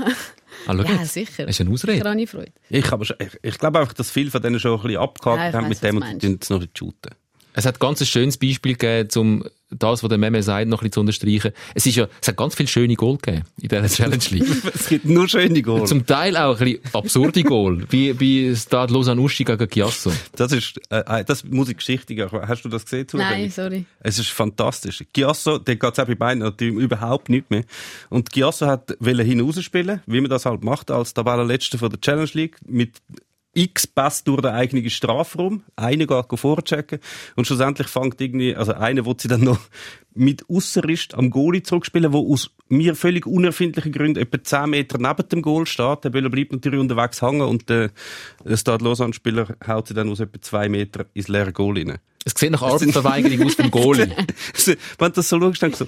[0.66, 1.12] Ah, Ja, jetzt.
[1.14, 1.46] sicher.
[1.46, 1.96] Das ist eine Ausrede.
[1.98, 2.52] Sicher habe ich Freude.
[2.70, 5.48] Ich, aber ich, ich glaube einfach, dass viele von denen schon ein bisschen abgehakt Ja,
[5.48, 7.10] ich haben weiss, mit dem und die tun es noch nicht shooten.
[7.54, 10.80] Es hat ganz ein schönes Beispiel gegeben, um das, was der Meme sagt, noch ein
[10.80, 11.52] bisschen zu unterstreichen.
[11.74, 14.46] Es ist ja, es hat ganz viele schöne Goal gegeben in dieser Challenge League.
[14.74, 15.88] Es gibt nur schöne Goals.
[15.88, 20.12] Zum Teil auch ein bisschen absurde Goal, wie bei Stade Lausanne Uschi gegen Chiasso.
[20.36, 23.06] Das ist, äh, das muss ich geschichtig Hast du das gesehen?
[23.12, 23.54] Nein, zufällig?
[23.54, 23.84] sorry.
[24.00, 25.04] Es ist fantastisch.
[25.12, 27.64] Giasso, der geht auch bei beiden natürlich überhaupt nicht mehr.
[28.10, 32.56] Und Giasso hat hinausspielen, wie man das halt macht, als Tabellenletzter von der Challenge League,
[32.66, 33.00] mit
[33.54, 35.62] x Pass durch den eigenen Strafraum.
[35.76, 36.98] Einer geht vorchecken.
[37.36, 39.60] Und schlussendlich fängt irgendwie, also einer will sie dann noch
[40.14, 45.28] mit Ausserrist am Goalie zurückspielen, wo aus mir völlig unerfindlichen Gründen etwa 10 Meter neben
[45.28, 46.04] dem Goal steht.
[46.04, 47.90] Der Böller bleibt natürlich unterwegs hängen und der,
[48.54, 51.98] Stade Lausanne-Spieler haut sie dann aus etwa 2 Meter ins leere Goal rein.
[52.24, 54.08] Es sieht nach Arbeitsverweigerung aus vom Goalie.
[54.08, 55.86] Wenn du das so schaust, du so,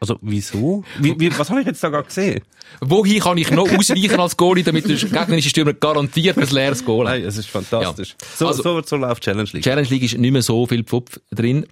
[0.00, 0.84] also, wieso?
[1.00, 2.40] Wie, wie, was habe ich jetzt da gerade gesehen?
[2.80, 7.06] Wohin kann ich noch ausweichen als Goalie, damit der gegnerische Stürmer garantiert ein leeres Goal
[7.08, 7.14] hat?
[7.14, 8.10] Nein, es ist fantastisch.
[8.20, 8.26] Ja.
[8.36, 9.64] So, Also- so, so läuft Challenge League.
[9.64, 11.66] Challenge League ist nicht mehr so viel Pfupf drin.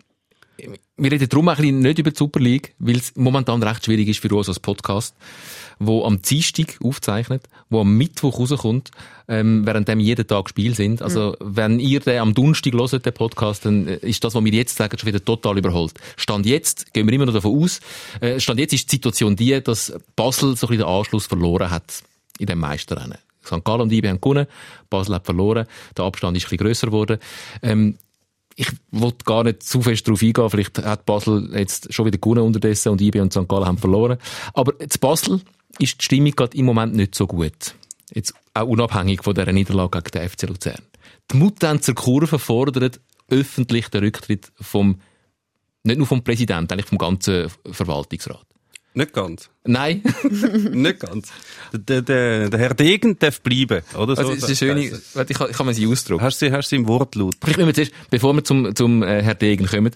[0.96, 4.08] Wir reden darum ein bisschen nicht über die Super League, weil es momentan recht schwierig
[4.08, 5.14] ist für uns als Podcast,
[5.78, 8.90] wo am Dienstag aufzeichnet, wo am Mittwoch rauskommt,
[9.28, 11.02] ähm, während dem jeden Tag Spiel sind.
[11.02, 14.52] Also, wenn ihr den am Donnerstag hört, den Podcast, dann äh, ist das, was wir
[14.52, 15.94] jetzt sagen, schon wieder total überholt.
[16.16, 17.80] Stand jetzt, gehen wir immer noch davon aus,
[18.20, 21.70] äh, Stand jetzt ist die Situation die, dass Basel so ein bisschen den Anschluss verloren
[21.70, 22.02] hat
[22.38, 23.18] in dem Meisterrennen.
[23.44, 23.64] St.
[23.64, 24.46] Gallen und IB haben gewonnen,
[24.90, 27.18] Basel hat verloren, der Abstand ist ein bisschen grösser geworden.
[27.62, 27.96] Ähm,
[28.56, 30.50] ich wollte gar nicht zu fest darauf eingehen.
[30.50, 33.46] Vielleicht hat Basel jetzt schon wieder gewonnen unterdessen und IB und St.
[33.46, 34.16] Gallen haben verloren.
[34.54, 35.40] Aber zu Basel
[35.78, 37.74] ist die Stimmung gerade im Moment nicht so gut.
[38.12, 40.82] Jetzt auch unabhängig von dieser Niederlage gegen den FC Luzern.
[41.32, 45.00] Die Mutanzer Kurve fordert öffentlich den Rücktritt vom,
[45.82, 48.46] nicht nur vom Präsidenten, eigentlich vom ganzen Verwaltungsrat.
[48.94, 49.50] Nicht ganz.
[49.64, 50.02] Nein,
[50.72, 51.28] Nicht ganz.
[51.70, 54.16] Der, der, der Herr Degen darf bleiben, oder?
[54.16, 56.22] also, es ist eine schöne, warte, ich kann, ich kann mir sie ausdrucken.
[56.22, 57.34] Hast du, hast du im Wortlaut?
[57.42, 59.92] Vielleicht müssen wir zuerst, bevor wir zum, zum äh, Herr Degen kommen,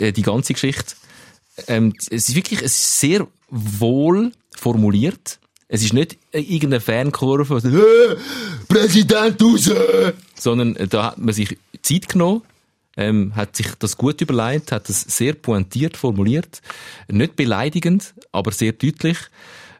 [0.00, 0.96] äh, die ganze Geschichte.
[1.68, 4.32] Ähm, es ist wirklich es ist sehr wohl
[4.62, 5.38] formuliert.
[5.68, 8.16] Es ist nicht irgendeine Fankurve, die sagt, äh,
[8.68, 9.70] Präsident raus!
[10.34, 12.42] Sondern äh, da hat man sich Zeit genommen,
[12.96, 16.60] ähm, hat sich das gut überlegt, hat das sehr pointiert formuliert.
[17.08, 19.16] Nicht beleidigend, aber sehr deutlich.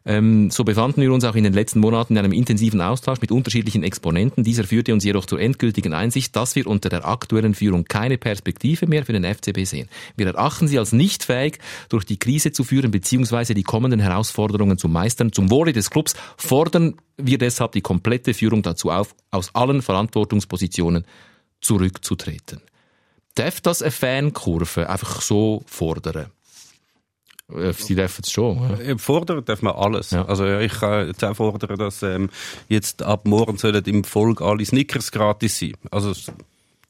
[0.04, 3.30] Ähm, so befanden wir uns auch in den letzten Monaten in einem intensiven Austausch mit
[3.30, 4.42] unterschiedlichen Exponenten.
[4.42, 8.86] Dieser führte uns jedoch zur endgültigen Einsicht, dass wir unter der aktuellen Führung keine Perspektive
[8.86, 9.88] mehr für den FCB sehen.
[10.16, 13.54] Wir erachten sie als nicht fähig, durch die Krise zu führen bzw.
[13.54, 15.32] die kommenden Herausforderungen zu meistern.
[15.32, 21.04] Zum Wohle des Clubs fordern wir deshalb die komplette Führung dazu auf, aus allen Verantwortungspositionen
[21.60, 22.60] zurückzutreten.
[23.36, 26.26] Darf das eine Fankurve einfach so fordern?
[27.56, 28.58] Äh, Sie dürfen es schon.
[28.58, 28.76] Ja.
[28.78, 30.10] Äh, Fordern darf man alles.
[30.10, 30.24] Ja.
[30.26, 32.30] Also ja, ich kann jetzt auch fordern, dass ähm,
[32.68, 35.74] jetzt ab morgen sollen im Volk alle Snickers gratis sein.
[35.90, 36.26] Also das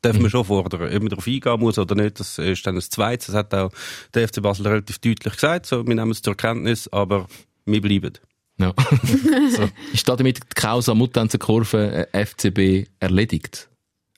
[0.03, 0.22] darf Mhm.
[0.22, 0.83] man schon fordern.
[0.83, 3.27] Ob man darauf eingehen muss oder nicht, das ist dann das Zweite.
[3.27, 3.70] Das hat auch
[4.14, 5.66] der FC Basel relativ deutlich gesagt.
[5.66, 7.27] So, wir nehmen es zur Kenntnis, aber
[7.64, 8.12] wir bleiben.
[8.59, 8.75] Ja.
[9.57, 9.68] so.
[9.92, 13.68] Ist da damit die Causa Mutanzer Kurve äh, FCB erledigt?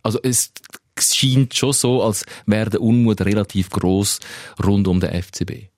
[0.02, 0.52] Also es
[0.98, 4.20] scheint schon so, als wäre der Unmut relativ groß
[4.64, 5.68] rund um den FCB.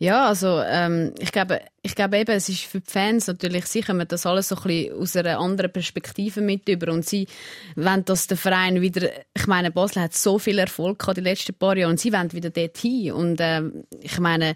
[0.00, 3.82] Ja, also ähm, ich glaube, ich glaube eben, es ist für die Fans natürlich, sie
[3.82, 7.26] kommen das alles so ein bisschen aus einer anderen Perspektive mit über und sie
[7.74, 11.54] wollen, dass der Verein wieder, ich meine, Basel hat so viel Erfolg gehabt die letzten
[11.54, 14.54] paar Jahre und sie wollen wieder dorthin und ähm, ich meine,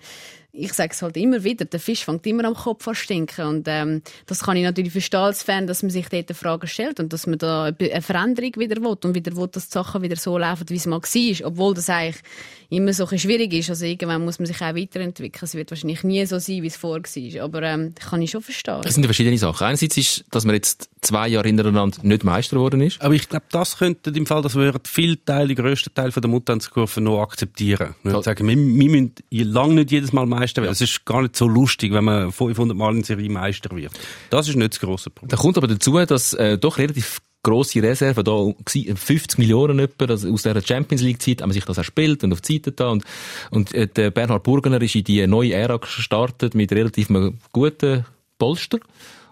[0.55, 3.47] ich sage es halt immer wieder, der Fisch fängt immer am Kopf an stinken.
[3.47, 7.01] Und ähm, das kann ich natürlich verstehen als Fan, dass man sich dort Fragen stellt
[7.01, 10.17] und dass man da eine Veränderung wieder will und wieder will, dass die Sachen wieder
[10.17, 11.47] so laufen, wie es mal war.
[11.47, 12.23] Obwohl das eigentlich
[12.69, 13.71] immer so ein schwierig ist.
[13.71, 15.45] Also irgendwann muss man sich auch weiterentwickeln.
[15.45, 17.45] Es wird wahrscheinlich nie so sein, wie es vorher war.
[17.45, 18.81] Aber ähm, kann ich schon verstehen.
[18.83, 19.67] Das sind verschiedene Sachen.
[19.67, 23.01] Einerseits ist, dass man jetzt zwei Jahre hintereinander nicht Meister geworden ist.
[23.01, 26.21] Aber ich glaube, das könnte im Fall, dass wir viel Teil, die grössten Teil von
[26.21, 27.95] der Mutanzkurve noch akzeptieren.
[28.03, 30.73] Wir sagen, wir, wir müssen lange nicht jedes Mal Meister werden.
[30.73, 33.93] Es ist gar nicht so lustig, wenn man 500 Mal in Serie Meister wird.
[34.31, 35.31] Das ist nicht das grosse Problem.
[35.31, 40.31] Da kommt aber dazu, dass äh, doch relativ grosse Reserve da 50 Millionen etwa, also
[40.33, 42.91] aus der Champions League Zeit haben man sich das erspielt und auf die Seite da
[42.91, 43.05] und
[43.51, 47.09] und äh, der Bernhard Burgener ist in die neue Ära gestartet mit relativ
[47.53, 48.05] guten
[48.39, 48.79] Polster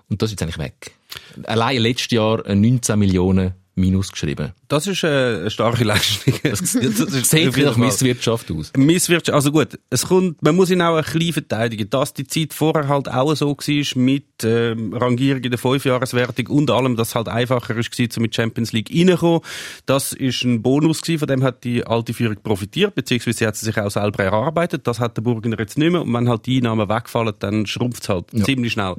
[0.08, 0.92] und das ist jetzt eigentlich weg.
[1.44, 4.52] Allein letztes Jahr 19 Millionen Minus geschrieben.
[4.70, 6.32] Das ist äh, eine starke Leistung.
[6.44, 8.72] Das, das, das sieht nach Misswirtschaft aus.
[8.76, 12.54] Misswirtschaft, also gut, es kommt, man muss ihn auch ein bisschen verteidigen, dass die Zeit
[12.54, 17.14] vorher halt auch so war mit ähm, Rangierung in der Fünfjahreswertung und allem, dass es
[17.16, 19.40] halt einfacher ist gewesen, mit Champions League reinkommen.
[19.86, 23.56] Das ist ein Bonus gewesen, von dem hat die alte Führung profitiert, beziehungsweise sie hat
[23.56, 24.86] sie sich auch selber erarbeitet.
[24.86, 28.04] Das hat der Burgener jetzt nicht mehr und wenn halt die Einnahmen wegfallen, dann schrumpft
[28.04, 28.44] es halt ja.
[28.44, 28.94] ziemlich schnell.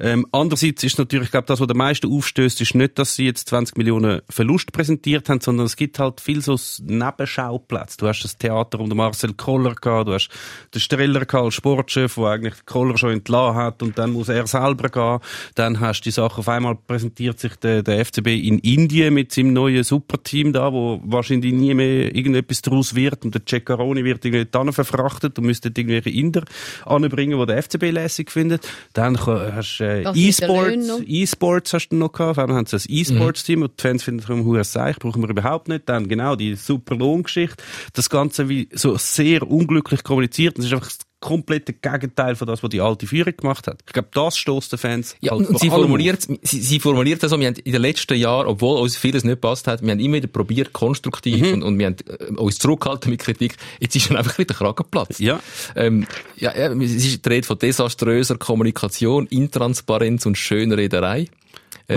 [0.00, 3.26] Ähm, andererseits ist natürlich, ich glaube, das, was der meiste aufstößt, ist nicht, dass sie
[3.26, 4.72] jetzt 20 Millionen Verlust
[5.12, 7.96] präsentiert haben, sondern es gibt halt viel so Nebenschauplätze.
[7.98, 10.28] Du hast das Theater um den Marcel Koller gehabt, du hast
[10.74, 14.46] den Streller gehabt, als Sportchef, der eigentlich Koller schon entlassen hat und dann muss er
[14.46, 15.18] selber gehen.
[15.54, 19.32] Dann hast du die Sache, auf einmal präsentiert sich der, der FCB in Indien mit
[19.32, 24.24] seinem neuen Superteam da, wo wahrscheinlich nie mehr irgendetwas daraus wird und der Ceccaroni wird
[24.24, 26.44] irgendwie dann verfrachtet und müsste irgendwelche Inder
[26.84, 28.68] anbringen, wo der FCB lässig findet.
[28.92, 32.82] Dann hast du äh, E-Sports, E-Sports hast du noch gehabt, auf einmal haben sie ein
[32.88, 33.64] E-Sports-Team mhm.
[33.64, 35.88] und die Fans finden darum hure Seich, brauchen wir überhaupt nicht.
[35.88, 37.62] Dann genau die super Lohngeschichte.
[37.92, 40.58] Das Ganze wie so sehr unglücklich kommuniziert.
[40.58, 43.78] Das ist einfach das komplette Gegenteil von das, was die alte Führung gemacht hat.
[43.86, 45.16] Ich glaube, das stößt den Fans.
[45.20, 48.18] Ja, halt und sie formuliert, sie, sie formuliert das so, wir haben in den letzten
[48.18, 51.54] Jahren, obwohl uns vieles nicht passt hat, wir haben immer wieder probiert, konstruktiv mhm.
[51.54, 53.56] und, und wir haben äh, uns zurückgehalten mit Kritik.
[53.80, 55.20] Jetzt ist schon einfach wieder Kragen geplatzt.
[55.20, 55.40] Ja.
[55.76, 61.28] Ähm, ja, ja, es ist die Rede von desaströser Kommunikation, Intransparenz und Schönrederei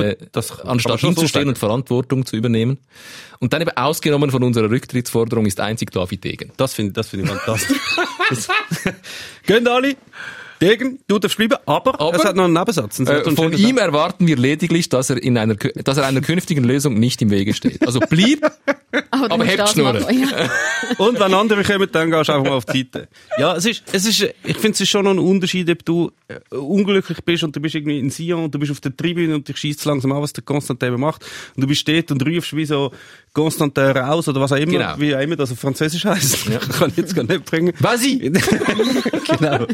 [0.03, 2.77] äh, das anstatt hinzustehen so und Verantwortung zu übernehmen.
[3.39, 6.51] Und dann eben ausgenommen von unserer Rücktrittsforderung ist einzig David Degen.
[6.57, 7.77] Das finde das find ich fantastisch.
[9.45, 9.95] Gehen alle.
[10.61, 12.99] Degen, du darfst bleiben, aber, aber es hat noch einen Nebensatz.
[12.99, 16.63] Einen äh, von ihm erwarten wir lediglich, dass er, in einer, dass er einer künftigen
[16.63, 17.85] Lösung nicht im Wege steht.
[17.85, 18.45] Also blieb,
[19.11, 20.05] aber, aber hebt Schnurren.
[20.17, 20.49] Ja.
[20.97, 23.07] Und wenn andere kommen, dann gehst du einfach mal auf die Seite.
[23.37, 26.11] Ja, es ist, es ist, ich finde, es ist schon noch ein Unterschied, ob du
[26.27, 29.35] äh, unglücklich bist und du bist irgendwie in Sion und du bist auf der Tribüne
[29.35, 31.25] und dich schießt langsam an, was der Konstantin macht.
[31.55, 32.91] Und du bist dort und rufst wie so
[33.33, 34.93] Constantin raus oder was auch immer, genau.
[34.97, 36.47] wie auch immer das auf Französisch heißt.
[36.47, 36.59] Ja.
[36.79, 37.73] Kann ich jetzt gar nicht bringen.
[37.79, 38.19] Was ich?
[38.19, 39.65] genau.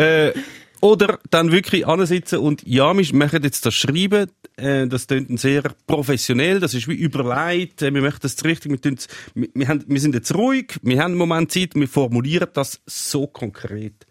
[0.00, 0.32] Äh,
[0.80, 5.62] oder dann wirklich ansitzen und ja, wir möchten jetzt das schreiben, äh, das klingt sehr
[5.86, 8.96] professionell, das ist wie überlegt, äh, wir möchten das richtig, wir,
[9.34, 12.80] wir, wir, haben, wir sind jetzt ruhig, wir haben einen Moment Zeit, wir formulieren das
[12.86, 14.06] so konkret.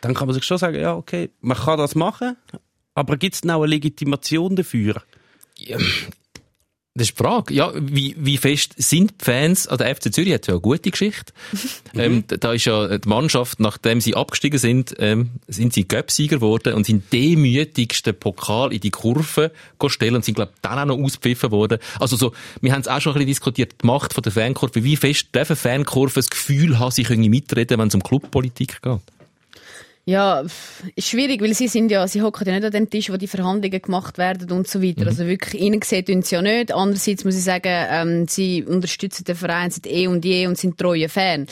[0.00, 2.36] Dann kann man sich schon sagen, ja, okay, man kann das machen,
[2.94, 5.02] aber gibt es noch eine Legitimation dafür?
[5.58, 5.76] Ja,
[6.96, 7.52] das ist die Frage.
[7.54, 10.90] Ja, wie, wie fest sind die Fans, also der FC Zürich hat ja eine gute
[10.90, 11.32] Geschichte.
[11.92, 12.00] Mhm.
[12.00, 16.72] ähm, da ist ja die Mannschaft, nachdem sie abgestiegen sind, ähm, sind sie Göpsieger geworden
[16.72, 19.52] und sind demütigsten Pokal in die Kurve
[19.88, 21.78] stellen und sind, glaube dann auch noch ausgepfiffen worden.
[22.00, 24.82] Also so, wir haben es auch schon ein bisschen diskutiert, die Macht von der Fankurve.
[24.82, 29.00] Wie fest dürfen Fankurven das Gefühl haben, sie können mitreden, wenn es um Clubpolitik geht?
[30.08, 30.44] Ja,
[30.94, 33.26] ist schwierig, weil sie sind ja, sie hocken ja nicht an dem Tisch, wo die
[33.26, 35.02] Verhandlungen gemacht werden und so weiter.
[35.02, 35.08] Mhm.
[35.08, 36.72] Also wirklich, ihnen sieht uns ja nicht.
[36.72, 40.78] Andererseits muss ich sagen, ähm, sie unterstützen den Verein seit eh und je und sind
[40.78, 41.48] treue Fan.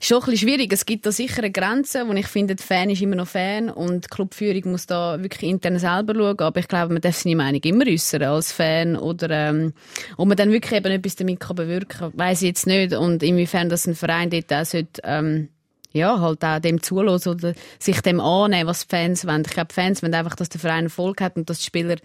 [0.00, 0.72] Ist schon ein bisschen schwierig.
[0.72, 3.70] Es gibt da sicher eine Grenze, wo ich finde, der Fan ist immer noch Fan
[3.70, 6.40] und die Clubführung muss da wirklich intern selber schauen.
[6.40, 9.74] Aber ich glaube, man darf seine Meinung immer äußern als Fan oder ähm,
[10.16, 12.94] ob man dann wirklich eben etwas damit kann bewirken kann, weiss ich jetzt nicht.
[12.94, 15.50] Und inwiefern das ein Verein dort auch sollte, ähm,
[15.92, 19.42] ja, halt auch dem zulassen oder sich dem annehmen, was die Fans wollen.
[19.46, 21.96] Ich glaube, die Fans wollen einfach, dass der Verein Erfolg hat und dass die Spieler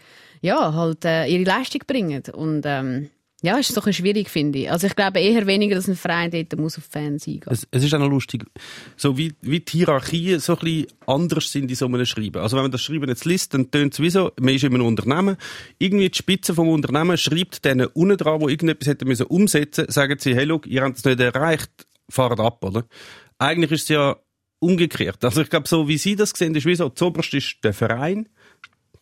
[0.42, 2.24] ja, halt äh, ihre Leistung bringen.
[2.34, 3.10] Und ähm,
[3.44, 4.72] ja, ist doch ein schwierig, finde ich.
[4.72, 7.44] Also ich glaube eher weniger, dass ein Verein dort muss auf Fans eingehen.
[7.46, 8.46] Es, es ist auch noch lustig,
[8.96, 12.42] so wie, wie die Hierarchien so ein bisschen anders sind in so einem Schreiben.
[12.42, 14.74] Also wenn man das Schreiben jetzt liest, dann tönt es wie so, man ist in
[14.74, 15.38] einem Unternehmen,
[15.78, 20.18] irgendwie die Spitze vom Unternehmen schreibt denen unten dran, wo irgendetwas hätte müssen umsetzen, sagen
[20.20, 21.70] sie, hey, look, ihr habt es nicht erreicht,
[22.10, 22.86] fahrt ab, oder?
[23.40, 24.18] Eigentlich ist es ja
[24.60, 25.24] umgekehrt.
[25.24, 28.28] Also ich glaube, so wie Sie das sehen, ist wie so, zuoberst ist der Verein,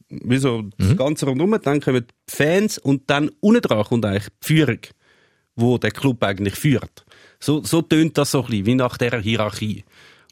[0.10, 0.72] wie so mhm.
[0.78, 4.80] das Ganze rundherum, dann kommen die Fans und dann unten dran kommt eigentlich die Führung,
[5.56, 7.06] wo der Club eigentlich führt.
[7.40, 9.84] So, so tönt das so ein bisschen, wie nach dieser Hierarchie.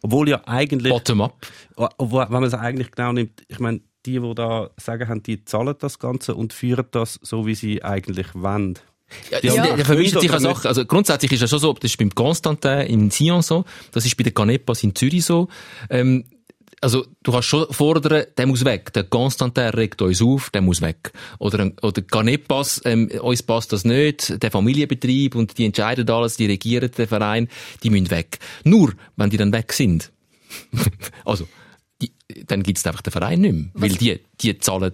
[0.01, 1.47] Obwohl ja eigentlich, Bottom-up.
[1.75, 5.45] obwohl, wenn man es eigentlich genau nimmt, ich meine, die, die da sagen haben, die
[5.45, 8.77] zahlen das Ganze und führen das so, wie sie eigentlich wollen.
[9.31, 9.75] Ja, ja.
[9.75, 10.67] Der vermischt sich oder eine Sache.
[10.67, 14.15] Also grundsätzlich ist es schon so, das ist beim Constantin in Sion so, das ist
[14.17, 15.47] bei den Canepas in Zürich so.
[15.89, 16.25] Ähm,
[16.83, 18.91] also du kannst schon fordern, der muss weg.
[18.93, 21.13] Der Constantin regt uns auf, der muss weg.
[21.39, 26.45] Oder, oder Canepas, ähm, uns passt das nicht, der Familienbetrieb und die entscheiden alles, die
[26.45, 27.47] regieren den Verein,
[27.83, 28.39] die müssen weg.
[28.65, 30.11] Nur, wenn die dann weg sind,
[31.25, 31.47] also,
[32.01, 32.11] die,
[32.45, 33.69] dann gibt's einfach den Verein nicht mehr.
[33.73, 34.93] Weil die, die zahlen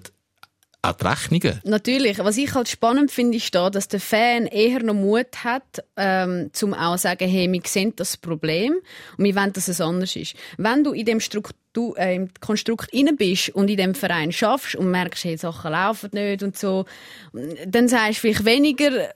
[0.81, 1.59] auch die Rechnungen.
[1.65, 2.19] Natürlich.
[2.19, 6.49] Was ich halt spannend finde, ist da, dass der Fan eher noch Mut hat, ähm,
[6.53, 8.75] zum auch zu sagen, hey, wir sehen das Problem
[9.17, 10.35] und wir wollen, dass es anders ist.
[10.57, 14.75] Wenn du in dem Struktur, äh, im Konstrukt inne bist und in dem Verein schaffst
[14.75, 16.85] und merkst, hey, Sachen laufen nicht und so,
[17.67, 19.09] dann sagst du vielleicht weniger,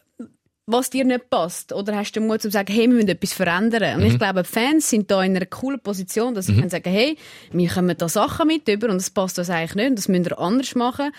[0.66, 1.74] was dir nicht passt.
[1.74, 4.02] Oder hast du den Mut zu sagen, hey, wir müssen etwas verändern.
[4.02, 6.90] Und ich glaube, die Fans sind da in einer coolen Position, dass sie können sagen,
[6.90, 7.18] hey,
[7.52, 10.26] wir kommen da Sachen mit über und das passt uns eigentlich nicht und das müssen
[10.26, 11.12] wir anders machen.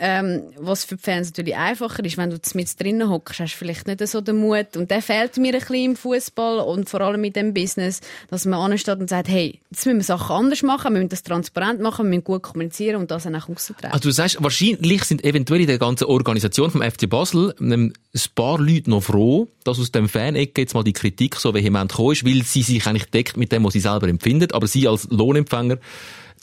[0.00, 3.58] Ähm, was für die Fans natürlich einfacher ist, wenn du mit drinnen hockst, hast du
[3.58, 4.76] vielleicht nicht so den Mut.
[4.76, 8.44] Und der fehlt mir ein bisschen im Fußball und vor allem in dem Business, dass
[8.44, 11.80] man ansteht und sagt, hey, jetzt müssen wir Sachen anders machen, wir müssen das transparent
[11.80, 13.92] machen, wir müssen gut kommunizieren und das dann auch auszutragen.
[13.92, 18.20] Also du sagst, wahrscheinlich sind eventuell in der ganzen Organisation vom FC Basel ähm, ein
[18.36, 22.12] paar Leute noch froh, dass aus dem Fan-Ecke jetzt mal die Kritik so vehement gekommen
[22.12, 25.08] ist, weil sie sich eigentlich deckt mit dem, was sie selber empfindet, aber sie als
[25.10, 25.78] Lohnempfänger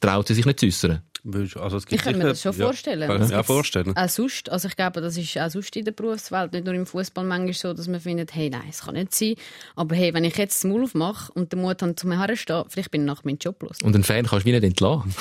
[0.01, 1.01] traut sie sich nicht zu äußern.
[1.33, 3.07] Also, es Ich gibt kann mir das schon ja, vorstellen.
[3.07, 3.95] Kann ich mir auch vorstellen.
[3.97, 6.85] Auch sonst, also ich glaube, das ist auch sonst in der Berufswelt, nicht nur im
[6.85, 9.35] Fußball manchmal so, dass man findet, hey, nein, es kann nicht sein.
[9.75, 12.63] Aber hey, wenn ich jetzt das Maul aufmache und den Mut habe, zu mir herstehen,
[12.69, 13.77] vielleicht bin ich nach meinem Job los.
[13.81, 15.13] Und einen Fan kannst du wie nicht entlassen.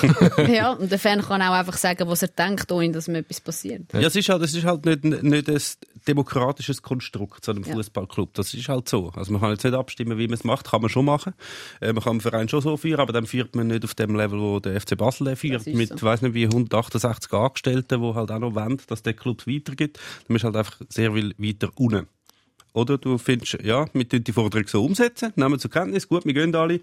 [0.53, 3.41] ja, und der Fan kann auch einfach sagen, was er denkt, ohne dass mir etwas
[3.41, 3.91] passiert.
[3.93, 5.61] Ja, es ist halt, es ist halt nicht, nicht ein
[6.07, 7.73] demokratisches Konstrukt, so einem Ja.
[7.73, 8.33] Fußballclub.
[8.33, 9.11] Das ist halt so.
[9.15, 10.69] Also man kann jetzt nicht abstimmen, wie man es macht.
[10.69, 11.33] Kann man schon machen.
[11.81, 14.15] Äh, man kann den Verein schon so führen, aber dann führt man nicht auf dem
[14.15, 15.65] Level, wo der FC Basel führt.
[15.67, 16.05] Mit, so.
[16.05, 19.99] weiß nicht wie, 168 Angestellten, die halt auch noch wollen, dass der Club weitergeht.
[20.27, 22.07] Dann bist du halt einfach sehr viel weiter unten.
[22.73, 26.33] Oder du findest, ja, wir tun die Forderung so umsetzen, nehmen zur Kenntnis, gut, wir
[26.33, 26.81] gehen alle.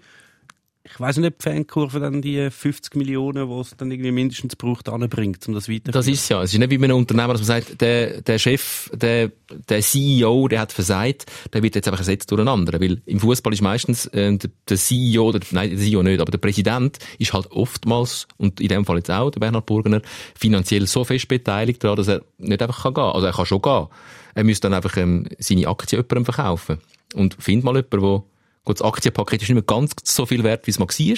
[0.85, 4.57] Ich weiß nicht, ob die Fankurve dann die 50 Millionen, die es dann irgendwie mindestens
[4.57, 5.93] braucht, anbringt, um das weiterzuführen.
[5.93, 6.43] Das ist ja.
[6.43, 9.31] Es ist nicht wie bei einem Unternehmer, dass man sagt, der, der Chef, der,
[9.69, 12.81] der CEO, der hat versagt, der wird jetzt einfach ersetzt durch einen anderen.
[12.81, 16.37] Weil im Fußball ist meistens äh, der, CEO, oder, nein, der CEO nicht, aber der
[16.37, 20.01] Präsident ist halt oftmals, und in dem Fall jetzt auch, der Bernhard Burgener,
[20.35, 23.03] finanziell so fest beteiligt daran, dass er nicht einfach kann gehen.
[23.03, 23.87] Also er kann schon gehen.
[24.35, 26.79] Er müsste dann einfach ähm, seine Aktien jemandem verkaufen.
[27.13, 28.23] Und find mal jemanden, der
[28.65, 31.17] Gut, das Aktienpaket ist nicht mehr ganz so viel wert, wie es mal war.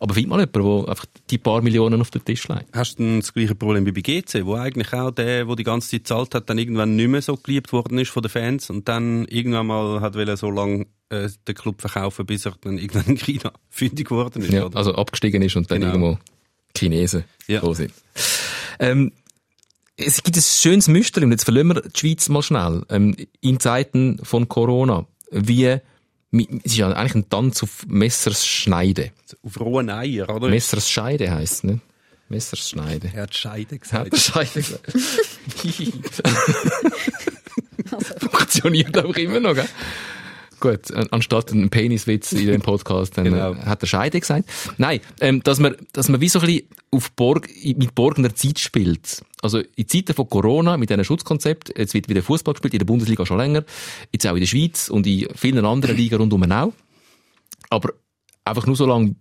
[0.00, 2.66] Aber find mal jemanden, der einfach die paar Millionen auf den Tisch legt.
[2.74, 5.88] Hast du das gleiche Problem wie bei GC, wo eigentlich auch der, der die ganze
[5.90, 8.88] Zeit zahlt hat, dann irgendwann nicht mehr so geliebt worden ist von den Fans und
[8.88, 13.16] dann irgendwann mal hat so lange äh, den Club verkaufen, bis er dann irgendwann in
[13.16, 14.52] China fündig geworden ist.
[14.52, 14.76] Ja, oder?
[14.76, 15.92] also abgestiegen ist und dann Genau.
[15.92, 16.18] irgendwo
[16.76, 17.60] Chinesen Ja.
[17.60, 17.92] da sind.
[18.80, 19.12] Ähm,
[19.96, 23.60] es gibt ein schönes Muster, und jetzt verlieren wir die Schweiz mal schnell, ähm, in
[23.60, 25.76] Zeiten von Corona, wie,
[26.32, 29.10] es ist ja eigentlich ein Tanz auf Messers Schneide.
[29.42, 30.48] Auf rohen Eier, oder?
[30.48, 31.80] Messers Scheide heisst es, ne?
[32.28, 33.10] Messers Schneide.
[33.12, 34.16] er hat Scheide Hat gesagt.
[34.16, 34.92] Scheide gesagt.
[38.20, 39.68] Funktioniert auch immer noch, gell?
[40.60, 43.52] Gut, an- anstatt einen Peniswitz in dem Podcast, dann Genau.
[43.54, 44.48] äh, hat er Scheide gesagt.
[44.78, 48.58] Nein, ähm, dass man, dass man wie so ein bisschen auf Borg, mit borgener Zeit
[48.58, 49.22] spielt.
[49.42, 52.86] Also in Zeiten von Corona, mit diesem Schutzkonzept, jetzt wird wieder Fußball gespielt, in der
[52.86, 53.64] Bundesliga schon länger,
[54.12, 56.72] jetzt auch in der Schweiz und in vielen anderen Ligen rundum auch.
[57.70, 57.94] Aber
[58.44, 59.14] einfach nur so lange,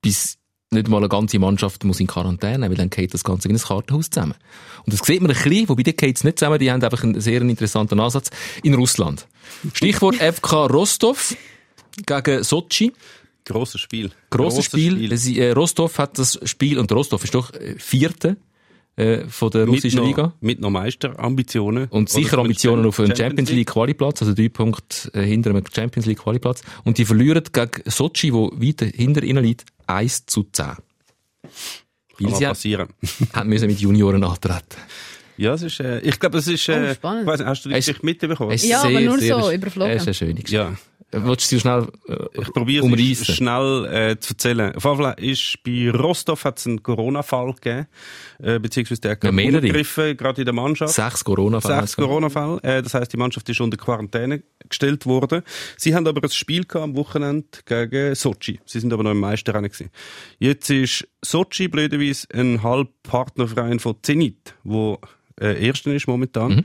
[0.00, 0.38] bis
[0.72, 3.58] nicht mal eine ganze Mannschaft muss in Quarantäne, weil dann geht das Ganze wie ein
[3.58, 4.34] Kartenhaus zusammen.
[4.84, 7.02] Und das sieht man ein bisschen, wobei die geht es nicht zusammen, die haben einfach
[7.02, 8.30] einen sehr interessanten Ansatz,
[8.62, 9.26] in Russland.
[9.72, 11.36] Stichwort FK Rostov
[12.06, 12.92] gegen Sochi.
[13.44, 14.10] Grosses Spiel.
[14.30, 15.16] Grosses Spiel.
[15.16, 18.36] Sie, äh, Rostov hat das Spiel, und Rostov ist doch äh, Vierte
[18.96, 20.32] äh, von der Mit russischen noch, Liga.
[20.40, 21.86] mit noch Meisterambitionen.
[21.88, 26.06] Und sicher Ambitionen auf einen Champions League Qualiplatz, also drei Punkte äh, hinter einem Champions
[26.06, 26.62] League Qualiplatz.
[26.84, 30.66] Und die verlieren gegen Sochi, wo weiter hinter ihnen liegt, 1 zu 10.
[30.66, 30.76] Kann
[32.18, 32.88] Weil mal sie passieren.
[33.32, 34.76] haben müssen mit Junioren antreten.
[35.38, 37.22] Ja, es ist, äh, ich glaube, es ist, äh, Oh, spannend.
[37.22, 38.56] ich weiss nicht, hast du Geschichte mitbekommen?
[38.62, 39.92] Ja, aber nur so, überflogen.
[39.92, 40.54] Es ist eine schöne Geschichte.
[40.54, 40.74] Ja.
[41.12, 44.74] Willst du schnell äh, Ich probiere es schnell äh, zu erzählen.
[44.74, 47.86] Auf jeden Fall ist bei Rostov hat es einen Corona-Fall gegeben,
[48.38, 50.94] äh, beziehungsweise der hat Ja, umgegriffen, gerade in der Mannschaft.
[50.94, 51.80] Sechs Corona-Fälle.
[51.80, 52.60] Sechs Corona-Fälle.
[52.62, 55.42] Äh, das heißt, die Mannschaft ist unter Quarantäne gestellt worden.
[55.76, 58.60] Sie haben aber ein Spiel gehabt am Wochenende gegen Sochi.
[58.64, 59.90] Sie sind aber noch im Meisterrennen gewesen.
[60.38, 64.98] Jetzt ist Sochi blöderweise ein Halbpartnerverein von Zenit, wo
[65.38, 66.64] äh, Erster ist momentan.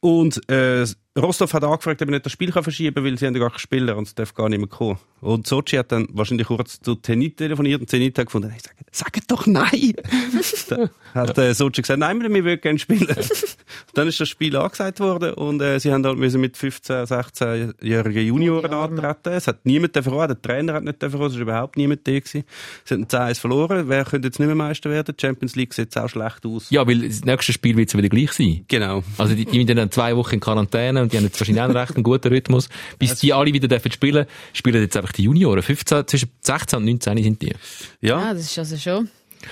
[0.00, 0.86] Und äh,
[1.18, 3.40] Rostov hat angefragt, ob er nicht das Spiel kann verschieben kann, weil sie haben ja
[3.40, 4.98] gar keine Spieler und es darf gar nicht mehr kommen.
[5.20, 8.74] Und Sochi hat dann wahrscheinlich kurz zu Zenit telefoniert und Zenit hat gefunden, hey, sag,
[8.92, 9.94] sag doch nein.
[10.68, 13.06] dann hat äh, Sochi gesagt, nein, wir wollen gerne spielen.
[13.94, 18.26] dann ist das Spiel angesagt worden und äh, sie haben halt müssen mit 15, 16-jährigen
[18.26, 19.32] Junioren antreten.
[19.32, 22.44] Es hat niemand davon der Trainer hat nicht davon es war überhaupt niemand da gewesen.
[22.84, 23.88] Sie haben 10-1 verloren.
[23.88, 25.14] Wer könnte jetzt nicht mehr Meister werden?
[25.16, 26.70] Die Champions League sieht jetzt auch schlecht aus.
[26.70, 28.64] Ja, weil das nächste Spiel wird wieder gleich sein.
[28.68, 29.02] Genau.
[29.16, 31.66] Also die, die sind dann zwei Wochen in Quarantäne und die haben jetzt wahrscheinlich auch
[31.68, 32.68] einen recht einen guten Rhythmus.
[32.98, 35.62] Bis die alle wieder dürfen spielen, spielen jetzt einfach die Junioren.
[35.62, 37.54] 15, zwischen 16 und 19 sind die.
[38.00, 38.20] Ja.
[38.20, 39.08] Ja, das ist also schon.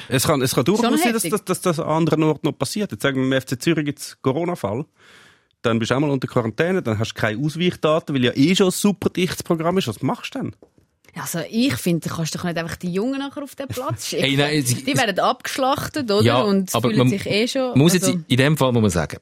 [0.08, 2.90] Es kann, es kann durchaus sein, dass, dass, dass das an anderen Orten noch passiert.
[2.92, 4.84] Jetzt sagen wir, im FC Zürich gibt es Corona-Fall.
[5.62, 8.66] Dann bist du einmal unter Quarantäne, dann hast du keine Ausweichdaten, weil ja eh schon
[8.68, 9.88] ein super dichtes Programm ist.
[9.88, 10.56] Was machst du denn?
[11.18, 14.22] Also ich finde, du kannst doch nicht einfach die Jungen nachher auf den Platz schicken.
[14.24, 16.22] Hey, nein, sie- die werden abgeschlachtet, oder?
[16.22, 17.70] Ja, und aber fühlen man sich eh schon.
[17.70, 19.16] Man muss jetzt, also, in dem Fall muss man sagen,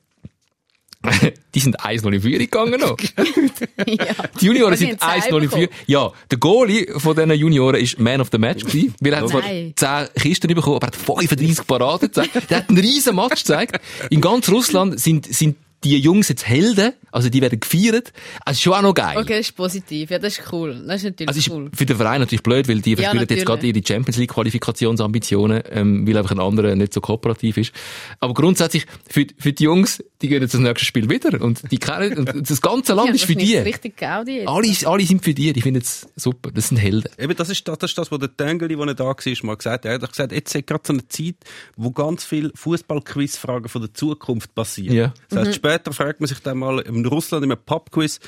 [1.55, 2.97] die sind 1-0 in Führung gegangen noch.
[3.87, 4.15] ja.
[4.41, 5.69] Die Junioren sind haben 1-0 in Führung.
[5.87, 9.43] Ja, der Goalie von diesen Junioren ist Man of the Match gewesen, er hat zwar
[9.43, 9.73] Nein.
[9.77, 12.51] 10 Kisten bekommen, aber er hat 35 Paraden gezeigt.
[12.51, 13.81] Der hat einen riesen Match gezeigt.
[14.11, 18.13] In ganz Russland sind, sind die Jungs jetzt Helden, also die werden gefeiert.
[18.45, 19.17] Also schon auch noch geil.
[19.19, 20.11] Okay, das ist positiv.
[20.11, 20.83] Ja, das ist cool.
[20.87, 21.71] Das ist natürlich Also ist cool.
[21.75, 23.45] für den Verein natürlich blöd, weil die Ja, verspielen jetzt natürlich.
[23.47, 27.73] gerade ihre Champions League Qualifikationsambitionen, ähm, weil einfach ein anderer nicht so kooperativ ist.
[28.21, 31.79] Aber grundsätzlich für, für die Jungs, die gehen jetzt das nächste Spiel wieder und die
[31.79, 33.57] kennen und das ganze Land Ja, ist für das die.
[33.59, 34.49] richtig Gaudi jetzt.
[34.49, 36.51] Alle, alle sind für die, die finden es super.
[36.51, 37.11] Das sind Helden.
[37.19, 39.85] Eben, das ist das, das, ist das was der Tengeli, der da war, mal gesagt
[39.85, 39.91] hat.
[39.91, 41.37] Er hat gesagt, jetzt ist gerade so eine Zeit,
[41.77, 44.95] wo ganz viele Fußball-Quiz-Fragen von der Zukunft passieren.
[44.97, 45.15] Ja.
[45.29, 48.21] Das heißt, später fragt man sich dann mal in Russland im Pub-Quiz,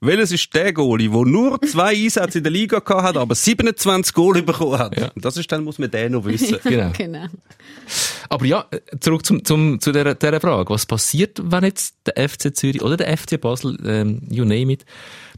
[0.00, 4.12] welches ist der Goalie, der nur zwei Einsätze in der Liga gehabt hat, aber 27
[4.14, 4.98] Goal bekommen hat?
[4.98, 5.10] Ja.
[5.14, 6.58] Und das ist dann, muss man den noch wissen.
[6.70, 6.92] Genau.
[6.96, 7.26] Genau.
[8.28, 8.66] Aber ja,
[9.00, 10.72] zurück zum, zum, zu dieser, dieser Frage.
[10.72, 14.84] Was passiert, wenn jetzt der FC Zürich oder der FC Basel, ähm, you name it,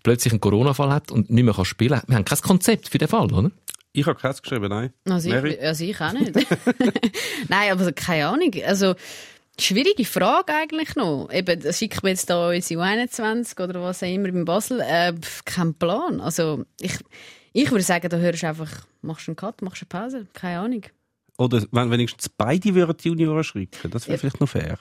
[0.02, 2.00] plötzlich einen Corona-Fall hat und nicht mehr kann spielen?
[2.06, 3.50] Wir haben kein Konzept für den Fall, oder?
[3.94, 4.92] Ich habe keins geschrieben, nein.
[5.04, 5.52] Also Mary?
[5.52, 6.32] ich, also ich auch nicht.
[7.48, 8.50] Nein, aber keine Ahnung.
[8.66, 8.94] Also,
[9.60, 11.28] schwierige Frage eigentlich noch.
[11.32, 14.80] Eben, das schickt mir jetzt da unsere U21 oder was auch immer in Basel.
[14.80, 16.20] Äh, pf, kein Plan.
[16.20, 16.98] Also, ich,
[17.52, 18.70] ich würde sagen, da hörst du einfach,
[19.02, 20.26] machst einen Cut, machst eine Pause.
[20.32, 20.82] Keine Ahnung.
[21.38, 24.20] Oder wenn wenigstens beide würden die Junioren schrecken, das wäre Ja.
[24.20, 24.78] vielleicht noch fair.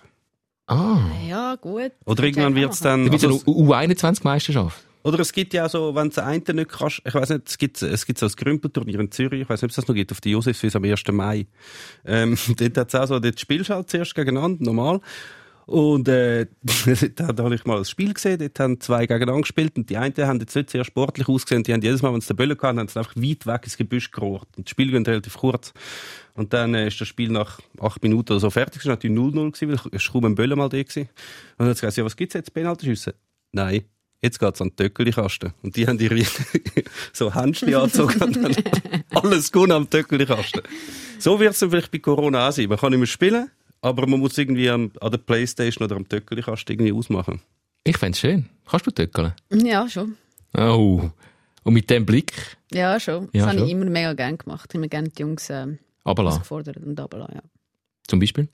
[0.68, 1.00] Ah.
[1.28, 1.92] Ja, gut.
[2.06, 3.06] Oder irgendwann wird es dann...
[3.06, 4.86] Da also es eine U21-Meisterschaft.
[5.04, 7.58] Oder es gibt ja auch so, wenn du einen nicht kannst, ich weiß nicht, es
[7.58, 9.96] gibt, es gibt so ein Grümpelturnier in Zürich, ich weiß nicht, ob es das noch
[9.96, 11.04] gibt, auf die Josefswiese am 1.
[11.12, 11.48] Mai.
[12.06, 15.02] Ähm, dort hat's auch so, dort spielst du halt zuerst gegeneinander, normal.
[15.66, 16.48] Und, äh,
[17.16, 20.14] da, habe ich mal ein Spiel gesehen, dort haben zwei gegeneinander gespielt und die einen
[20.18, 22.80] haben jetzt nicht sehr sportlich ausgesehen, die haben jedes Mal, wenn sie den Böllen hatten,
[22.80, 24.50] haben sie einfach weit weg ins Gebüsch gerohrt.
[24.58, 25.74] Und das Spiel geht relativ kurz.
[26.34, 29.18] Und dann äh, ist das Spiel nach acht Minuten oder so fertig, es war natürlich
[29.18, 31.04] 0-0 gewesen, weil es kaum ein Böllen mal da gewesen.
[31.04, 31.10] Und
[31.60, 33.16] dann hat sie gesagt, ja, was gibt's jetzt, Penaltyschüsse?
[33.52, 33.86] Nein.
[34.22, 35.54] Jetzt geht's an die Töckeli-Kasten.
[35.64, 36.22] Und die haben ihre
[37.14, 38.56] so Händchen angezogen und dann
[39.12, 40.62] alles gut am Töckeli-Kasten.
[41.18, 42.68] So wird's dann vielleicht bei Corona auch sein.
[42.70, 43.50] Man kann nicht mehr spielen,
[43.82, 47.42] aber man muss irgendwie an, an der Playstation oder am Töckeli-Kasten irgendwie ausmachen.
[47.84, 48.48] Ich fände schön.
[48.70, 49.34] Kannst du töckeln?
[49.52, 50.18] Ja, schon.
[50.56, 51.10] Oh.
[51.64, 53.26] Und mit dem Blick Ja, schon.
[53.28, 53.66] Das Ja, habe schon.
[53.68, 54.70] ich immer mega gerne gemacht.
[54.72, 55.66] Ich habe gerne die Jungs äh,
[56.06, 56.42] runterlassen.
[56.42, 57.42] gefordert und runterlassen, ja.
[58.08, 58.50] Zum Beispiel?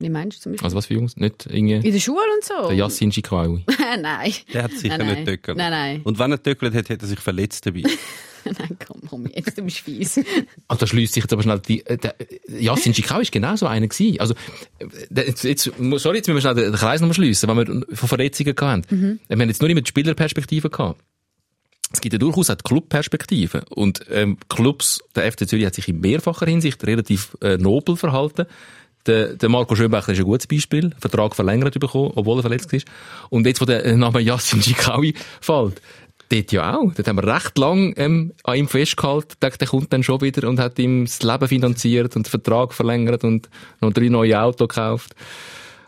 [0.00, 0.64] Wie meinst du zum Beispiel?
[0.66, 1.16] Also was für Jungs?
[1.16, 2.68] Nicht irgendwie In der Schule und so?
[2.68, 3.64] der Yassin Shikawi.
[4.00, 4.32] nein.
[4.52, 5.56] Der hat sicher Nein, nicht töckelt.
[5.58, 6.00] Nein, nein.
[6.04, 7.82] Und wenn er töckelt hat, hat er sich verletzt dabei.
[8.44, 10.20] nein, komm, komm jetzt, du bist fies.
[10.68, 12.14] Ah, da schließt sich jetzt aber schnell die, äh, der,
[12.48, 14.20] Yassin Shikawi ist genau so einer gewesen.
[14.20, 14.34] Also,
[14.78, 17.96] äh, der- jetzt, jetzt, sorry, jetzt müssen wir schnell den Kreis nochmal schliessen, weil wir
[17.96, 19.18] von Verletzungen hatten.
[19.26, 21.00] Wir haben jetzt nur immer die Spielerperspektive gehabt.
[21.92, 23.64] Es gibt ja durchaus auch die Clubperspektive.
[23.70, 28.44] Und ähm, Clubs, der FC Zürich hat sich in mehrfacher Hinsicht relativ äh, nobel verhalten.
[29.08, 30.90] Der, der Marco Schönbecher ist ein gutes Beispiel.
[31.00, 32.86] Vertrag verlängert bekommen, obwohl er verletzt ist.
[33.30, 35.80] Und jetzt, wo der Name Yassin Shikawi fällt,
[36.28, 36.92] dort ja auch.
[36.92, 39.34] Dort haben wir recht lang ähm, an ihm festgehalten.
[39.40, 42.74] Der, der kommt dann schon wieder und hat ihm das Leben finanziert und den Vertrag
[42.74, 43.48] verlängert und
[43.80, 45.14] noch drei neue Autos gekauft.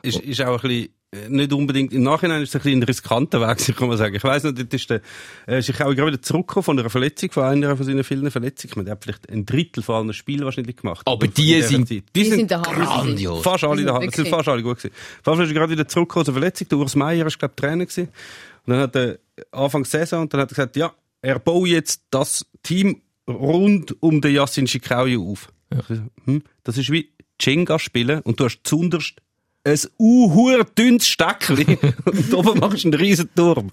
[0.03, 0.89] ist, ist auch ein bisschen,
[1.29, 4.15] nicht unbedingt, im Nachhinein ist es ein bisschen ein riskanter Weg, kann man sagen.
[4.15, 5.01] Ich weiss noch, dort ist der,
[5.49, 8.31] äh, ist ich auch gerade wieder zurückgekommen von einer Verletzung, von einer von seinen vielen
[8.31, 8.85] Verletzungen.
[8.85, 11.07] Der hat vielleicht ein Drittel von allen Spielen wahrscheinlich gemacht.
[11.09, 12.05] Aber die sind- Zeit.
[12.15, 12.63] Die sind gewesen.
[12.63, 13.43] grandios.
[13.43, 14.95] Fast alle Die da, sind sind fast alle gut gewesen.
[15.25, 16.69] Fast ist er gerade wieder zurückgekommen aus der Verletzung.
[16.69, 18.09] Der Urs Meier ist, glaube ich, Trainer gewesen.
[18.67, 19.19] Und dann hat er
[19.51, 20.93] Anfang der Saison, und dann hat er gesagt, ja,
[21.23, 25.51] er baut jetzt das Team rund um den Yassin Schikaui auf.
[25.89, 25.95] So,
[26.27, 29.15] Hm, das ist wie Jenga spielen und du hast zunderst
[29.65, 33.71] ein uhuer dünnes Steckli und oben machst du einen riesen Turm.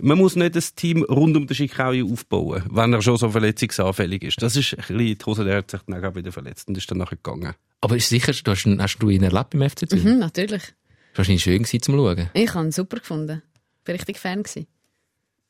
[0.00, 4.22] Man muss nicht das Team rund um den Schikaui aufbauen, wenn er schon so verletzungsanfällig
[4.22, 4.42] ist.
[4.42, 6.90] Das ist ein bisschen die Hose, der hat sich dann auch wieder verletzt und ist
[6.90, 7.54] dann nachher gegangen.
[7.80, 10.04] Aber ist sicher, du hast, hast du ihn erlebt im FC Zürich?
[10.04, 10.62] Mhm, natürlich.
[10.62, 12.30] Das war wahrscheinlich schön gewesen zum Schauen.
[12.32, 13.42] Ich habe ihn super gefunden.
[13.84, 14.66] bin richtig Fan gewesen.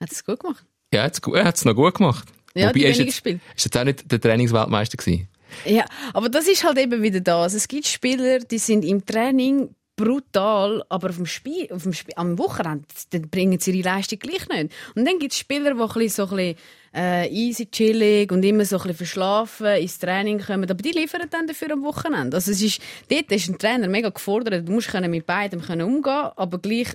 [0.01, 0.65] Hat es gut gemacht?
[0.93, 2.27] Ja, er hat es noch gut gemacht.
[2.55, 5.29] Ja, die er ist jetzt, ist jetzt auch nicht der Trainingsweltmeister gewesen.
[5.65, 7.55] Ja, aber das ist halt eben wieder das.
[7.55, 12.15] Es gibt Spieler, die sind im Training brutal, aber auf dem Spiel, auf dem Spiel,
[12.17, 14.73] am Wochenende dann bringen sie ihre Leistung gleich nicht.
[14.95, 16.57] Und dann gibt es Spieler, die ein bisschen, so ein bisschen,
[16.95, 21.29] äh, easy, chillig und immer so ein bisschen verschlafen ins Training kommen, aber die liefern
[21.31, 22.37] dann dafür am Wochenende.
[22.37, 25.83] Also es ist, dort ist ein Trainer mega gefordert, du musst können mit beidem können
[25.83, 26.89] umgehen, aber gleich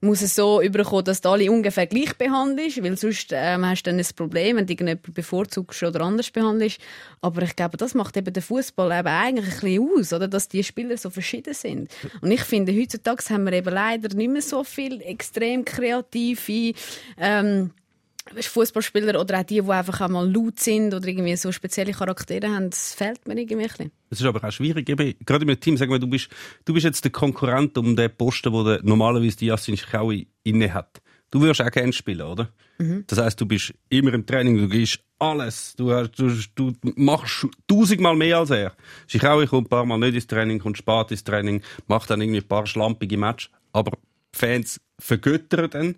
[0.00, 3.90] muss es so überkommen, dass du alle ungefähr gleich behandelst, weil sonst ähm, hast du
[3.90, 6.78] dann ein Problem, wenn du irgendjemanden bevorzugst oder anders behandelst.
[7.20, 10.28] Aber ich glaube, das macht eben den Fußball eben eigentlich ein bisschen aus, oder?
[10.28, 11.90] dass die Spieler so verschieden sind.
[12.22, 16.74] Und ich finde, heutzutage haben wir eben leider nicht mehr so viel extrem kreative
[17.18, 17.70] ähm,
[18.36, 22.70] Fußballspieler oder auch die, die einfach einmal laut sind oder irgendwie so spezielle Charaktere haben.
[22.70, 23.90] Das fehlt mir irgendwie ein bisschen.
[24.10, 26.28] Es ist aber auch schwierig, eben, gerade im Team, sagen wir, du bist,
[26.64, 30.72] du bist jetzt der Konkurrent um den Posten, wo der normalerweise die Yassin Schikaui inne
[30.72, 31.00] hat.
[31.30, 32.50] Du würdest auch gerne spielen, oder?
[33.06, 35.74] Das heißt, du bist immer im Training, du gibst alles.
[35.76, 38.72] Du, hast, du, du machst tausendmal mehr als er.
[39.06, 42.40] Schikaui kommt ein paar Mal nicht ins Training, kommt spät ins Training, macht dann irgendwie
[42.40, 43.50] ein paar schlampige Matches.
[43.72, 45.94] Aber die Fans vergöttern dann.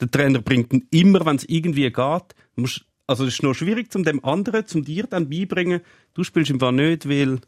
[0.00, 2.34] Der Trainer bringt ihn immer, wenn es irgendwie geht.
[2.54, 5.80] Musst, also es ist noch schwierig, zum dem anderen, zum dir dann beibringen,
[6.14, 7.40] du spielst im Fall nicht, weil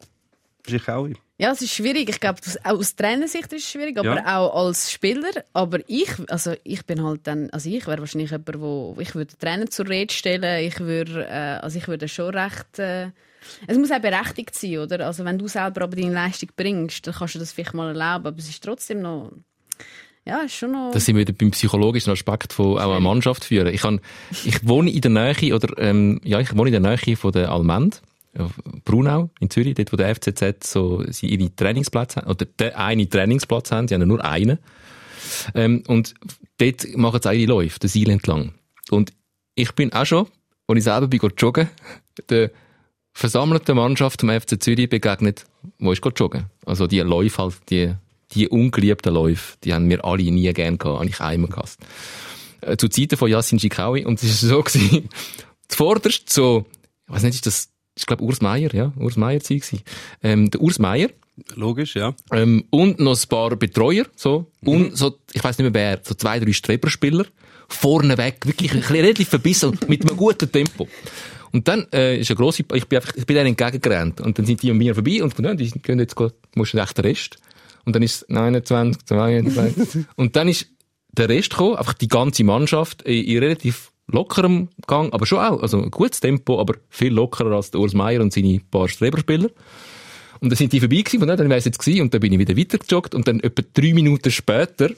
[0.66, 1.14] Schikaui.
[1.40, 2.08] Ja, es ist schwierig.
[2.08, 4.38] Ich glaube, auch aus Trainersicht ist es schwierig, aber Ja.
[4.38, 5.30] auch als Spieler.
[5.52, 9.34] Aber ich, also ich bin halt dann, also ich wäre wahrscheinlich jemand, wo ich würde
[9.34, 10.66] den Trainer zur Rede stellen.
[10.66, 12.78] Ich würde, äh, also ich würde schon recht.
[12.80, 13.10] Äh,
[13.68, 15.06] es muss auch berechtigt sein, oder?
[15.06, 18.26] Also wenn du selber aber deine Leistung bringst, dann kannst du das vielleicht mal erlauben.
[18.26, 19.30] Aber es ist trotzdem noch,
[20.28, 20.90] ja, ist schon noch.
[20.92, 23.72] Das sind wir wieder beim psychologischen Aspekt von auch eine Mannschaft führen.
[23.72, 24.00] Ich, kann,
[24.44, 27.50] ich wohne in der Nähe, oder, ähm, ja, ich wohne in der Nähe von der
[27.50, 28.02] Almend,
[28.38, 28.52] auf
[28.84, 33.72] Brunau, in Zürich, dort, wo der FCZ so ihre Trainingsplätze haben, oder der eine Trainingsplatz
[33.72, 34.58] haben, die haben ja nur einen.
[35.54, 36.14] Ähm, und
[36.58, 38.52] dort machen sie ihre Läufe, den Seil entlang.
[38.90, 39.12] Und
[39.54, 40.26] ich bin auch schon,
[40.66, 41.68] als ich selber bin, joggen,
[42.28, 42.50] der
[43.12, 45.46] versammelten Mannschaft vom FC Zürich begegnet,
[45.78, 46.46] wo ich joggen.
[46.66, 47.94] Also die Läufe halt, die,
[48.32, 51.78] die ungeliebten Läufe, die haben wir alle nie gern gehabt, habe ich einmal gehasst.
[52.60, 55.08] Äh, zu Zeiten von Yassin Schikawi, und es ist so gewesen,
[55.68, 56.66] zuvorderst so,
[57.06, 59.80] ich weiß nicht, ist das, ich glaube Urs Meier, ja, Urs Meier gewesen.
[60.22, 61.08] Ähm, der Urs Meier,
[61.54, 62.14] Logisch, ja.
[62.32, 66.14] ähm, und noch ein paar Betreuer, so, und so, ich weiß nicht mehr wer, so
[66.14, 67.26] zwei, drei Streberspieler,
[67.68, 70.88] vorneweg, wirklich ein bisschen relativ verbissen, mit einem guten Tempo.
[71.52, 74.46] Und dann, äh, ist eine grosse, ich bin einfach, ich bin denen entgegengerannt, und dann
[74.46, 76.16] sind die an mir vorbei, und ja, die können jetzt,
[76.54, 77.38] musst du echt den Rest.
[77.88, 80.66] Und dann ist es 29, 22, und dann ist
[81.10, 85.62] der Rest gekommen, einfach die ganze Mannschaft, in, in relativ lockerem Gang, aber schon auch,
[85.62, 89.48] also ein gutes Tempo, aber viel lockerer als der Urs Meier und seine paar Streberspieler.
[90.40, 92.34] Und dann sind die vorbei gewesen, und dann wäre es jetzt gewesen, und dann bin
[92.34, 94.90] ich wieder weitergejoggt, und dann etwa drei Minuten später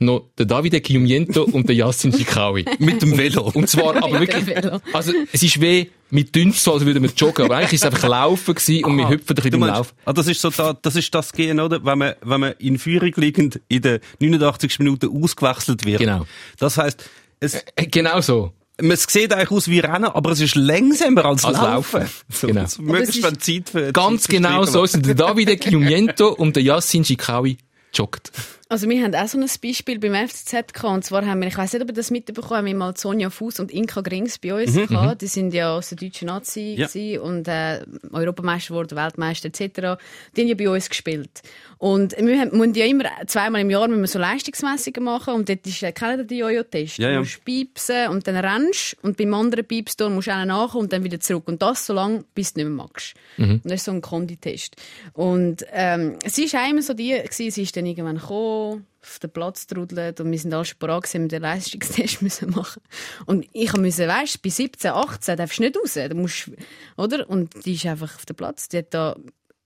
[0.00, 2.64] noch der Davide Chiumiento und der Yassin Schikawi.
[2.78, 3.50] Mit dem Velo.
[3.54, 4.44] Und zwar aber wirklich,
[4.92, 7.86] also es ist weh, mit dünst so, als würden wir joggen, aber eigentlich ist es
[7.92, 9.92] einfach Laufen gewesen, und wir hüpfen ein bisschen meinst, Laufen.
[10.06, 11.84] ah, das ist so da, das ist das Gehen, oder?
[11.84, 16.00] Wenn man, wenn man in Führung liegend in den 89 Minuten ausgewechselt wird.
[16.00, 16.26] Genau.
[16.58, 18.52] Das heisst, es, Äh, Genau so.
[18.82, 22.00] man sieht eigentlich aus wie Rennen, aber es ist langsamer als, Als Laufen.
[22.00, 22.10] Laufen.
[22.30, 22.66] So, Genau.
[22.66, 26.62] so möglichst wenn Zeit für Ganz Zeit genau so sind der Davide Chiumiento und der
[26.64, 27.58] Yassin Schikawi
[27.94, 28.32] joggt.
[28.70, 30.84] Also wir haben auch so ein Beispiel beim FCZ gehabt.
[30.84, 33.28] Und zwar haben wir, ich weiß nicht, ob ihr das mitbekommen haben wir mal Sonja
[33.28, 35.22] Fuß und Inka Grings bei uns gehabt.
[35.22, 37.20] Die sind ja aus der deutschen Nazi Ja.
[37.20, 37.80] und äh,
[38.12, 39.98] Europameister geworden, Weltmeister etc.
[40.36, 41.42] Die haben ja bei uns gespielt.
[41.78, 45.48] Und wir haben, müssen ja immer zweimal im Jahr müssen wir so Leistungsmessungen machen und
[45.48, 46.98] dort ist, äh, kennt ihr Jojo-Test?
[46.98, 47.14] Ja, ja.
[47.14, 50.84] Du musst piepsen und dann rennst und beim anderen piepst du, musst du einen nachkommen
[50.84, 51.44] und dann wieder zurück.
[51.48, 53.14] Und das so lange, bis du nicht mehr magst.
[53.38, 54.76] Und das ist so ein Konditest.
[55.14, 58.59] Und ähm, sie war auch immer so die, gewesen, sie ist dann irgendwann gekommen,
[59.02, 62.82] auf den Platz trudelt und wir sind alle bereit gewesen, mit den Leistungstest müssen machen.
[63.26, 66.50] Und ich musste, weißt du, bei 17, 18 darfst du nicht raus, du musst,
[66.96, 67.28] oder?
[67.28, 69.16] Und die ist einfach auf dem Platz, die hat da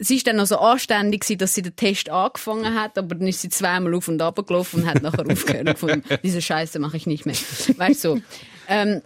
[0.01, 3.43] Sie ist dann noch so anständig, dass sie den Test angefangen hat, aber dann ist
[3.43, 6.97] sie zweimal auf und ab gelaufen und hat nachher aufgehört und gefunden, diese Scheiße mache
[6.97, 7.37] ich nicht mehr.
[7.37, 8.21] Weißt du, so.
[8.69, 9.03] Ähm,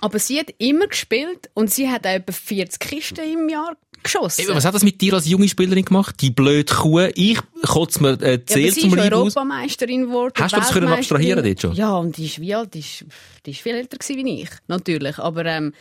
[0.00, 4.42] aber sie hat immer gespielt und sie hat auch etwa 40 Kisten im Jahr geschossen.
[4.42, 6.16] Eben, was hat das mit dir als junge Spielerin gemacht?
[6.20, 7.08] Die blöde Kuh.
[7.14, 9.36] Ich kotze mir äh, Ja, Zähl sie zum Leib aus.
[9.36, 10.34] Europameisterin geworden.
[10.38, 11.72] Hast du das können abstrahieren dort schon?
[11.74, 12.74] Ja, und die ist wie alt?
[12.74, 13.04] Die ist,
[13.46, 15.18] die ist viel älter gewesen wie ich, natürlich.
[15.18, 15.72] Aber ähm,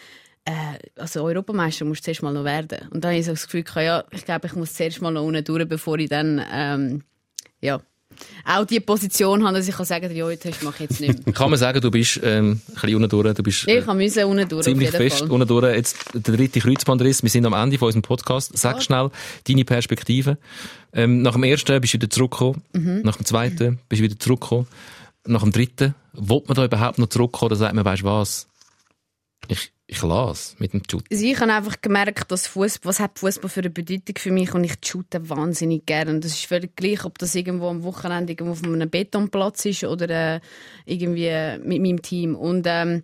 [0.45, 0.51] äh,
[0.95, 2.87] also Europameister musst du zuerst mal noch werden.
[2.91, 5.11] Und dann habe ich so das Gefühl, gehabt, ja, ich glaube, ich muss zuerst mal
[5.11, 7.03] noch unten durch, bevor ich dann ähm,
[7.61, 7.81] ja,
[8.45, 11.33] auch die Position habe, dass ich kann sagen, ja, das mache ich jetzt nicht mehr.
[11.35, 13.85] Kann man sagen, du bist ähm, ein bisschen unten durch, du bist Ja, äh, ich
[13.85, 15.31] musste unten durch, ziemlich fest Fall.
[15.31, 15.75] unten durch.
[15.75, 17.21] Jetzt der dritte Kreuzbandriss.
[17.23, 18.57] Wir sind am Ende von unserem Podcast.
[18.57, 19.09] Sag schnell
[19.47, 20.37] deine Perspektive.
[20.93, 22.63] Ähm, nach dem ersten bist du wieder zurückgekommen.
[22.73, 23.01] Mhm.
[23.03, 24.67] Nach dem zweiten bist du wieder zurückgekommen.
[25.25, 28.47] nach dem dritten, will man da überhaupt noch zurückkommen oder sagt man, weißt du was?
[29.49, 31.05] Ich, ich lasse mit dem Shoot.
[31.09, 34.53] Also ich habe einfach gemerkt, dass Fußball, was hat Fußball für eine Bedeutung für mich
[34.53, 36.11] und ich shoote wahnsinnig gerne.
[36.11, 39.85] Und das ist völlig gleich, ob das irgendwo am Wochenende irgendwo auf einem Betonplatz ist
[39.85, 40.39] oder äh,
[40.85, 41.31] irgendwie
[41.65, 42.35] mit meinem Team.
[42.35, 43.03] Und ähm,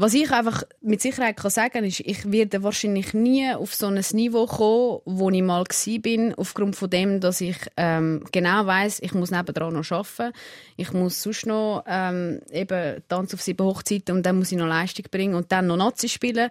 [0.00, 4.02] was ich einfach mit Sicherheit kann sagen ist, ich werde wahrscheinlich nie auf so ein
[4.14, 5.64] Niveau kommen, wo ich mal
[6.00, 10.32] bin, aufgrund von dem, dass ich ähm, genau weiß, ich muss nebendran noch arbeiten,
[10.78, 14.66] ich muss sonst noch ähm, eben Tanz auf sieben Hochzeiten und dann muss ich noch
[14.66, 16.48] Leistung bringen und dann noch Nazi spielen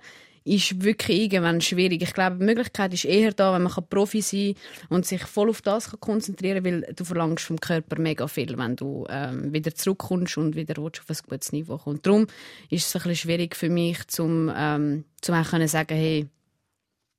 [0.50, 2.02] ist wirklich irgendwann schwierig.
[2.02, 5.50] Ich glaube, die Möglichkeit ist eher da, wenn man Profi sein kann und sich voll
[5.50, 9.74] auf das konzentrieren kann, weil du verlangst vom Körper mega viel, wenn du ähm, wieder
[9.76, 12.06] zurückkommst und wieder auf ein gutes Niveau kommst.
[12.06, 12.26] Darum
[12.70, 16.28] ist es ein bisschen schwierig für mich, zum, ähm, sagen, hey,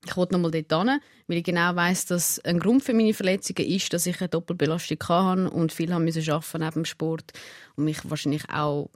[0.06, 3.14] ich wollte noch mal dort hin, weil ich genau weiss, dass ein Grund für meine
[3.14, 7.32] Verletzungen ist, dass ich eine Doppelbelastung hatte und viel haben müssen arbeiten neben dem Sport
[7.76, 8.90] und mich wahrscheinlich auch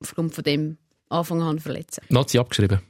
[0.00, 0.78] aufgrund von dem
[1.08, 2.02] Anfang an verletzen.
[2.08, 2.80] Nazi abgeschrieben.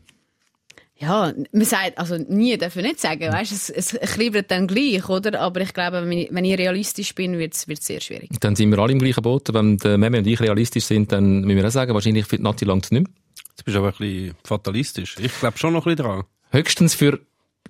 [0.98, 5.06] Ja, man sagt, also nie darf ich nicht sagen, weißt, es, es kribbelt dann gleich,
[5.08, 5.38] oder?
[5.40, 8.30] Aber ich glaube, wenn ich, wenn ich realistisch bin, wird es sehr schwierig.
[8.40, 9.52] Dann sind wir alle im gleichen Boot.
[9.52, 12.42] Wenn der Meme und ich realistisch sind, dann müssen wir auch sagen, wahrscheinlich für die
[12.42, 13.12] Nazi langt es nicht mehr.
[13.50, 15.16] Jetzt bist du aber ein bisschen fatalistisch.
[15.18, 16.24] Ich glaube schon noch ein bisschen dran.
[16.50, 17.20] Höchstens für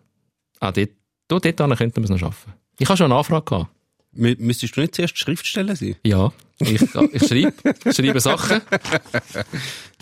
[0.61, 0.91] Auch dort,
[1.29, 2.53] dort, dort könnten wir es noch schaffen.
[2.79, 3.71] Ich habe schon eine Anfrage gehabt.
[4.17, 5.97] Mü- Müsstest du nicht zuerst Schriftsteller sein?
[6.05, 7.53] Ja, ich, ich schreibe,
[7.85, 8.61] ich schreibe Sachen.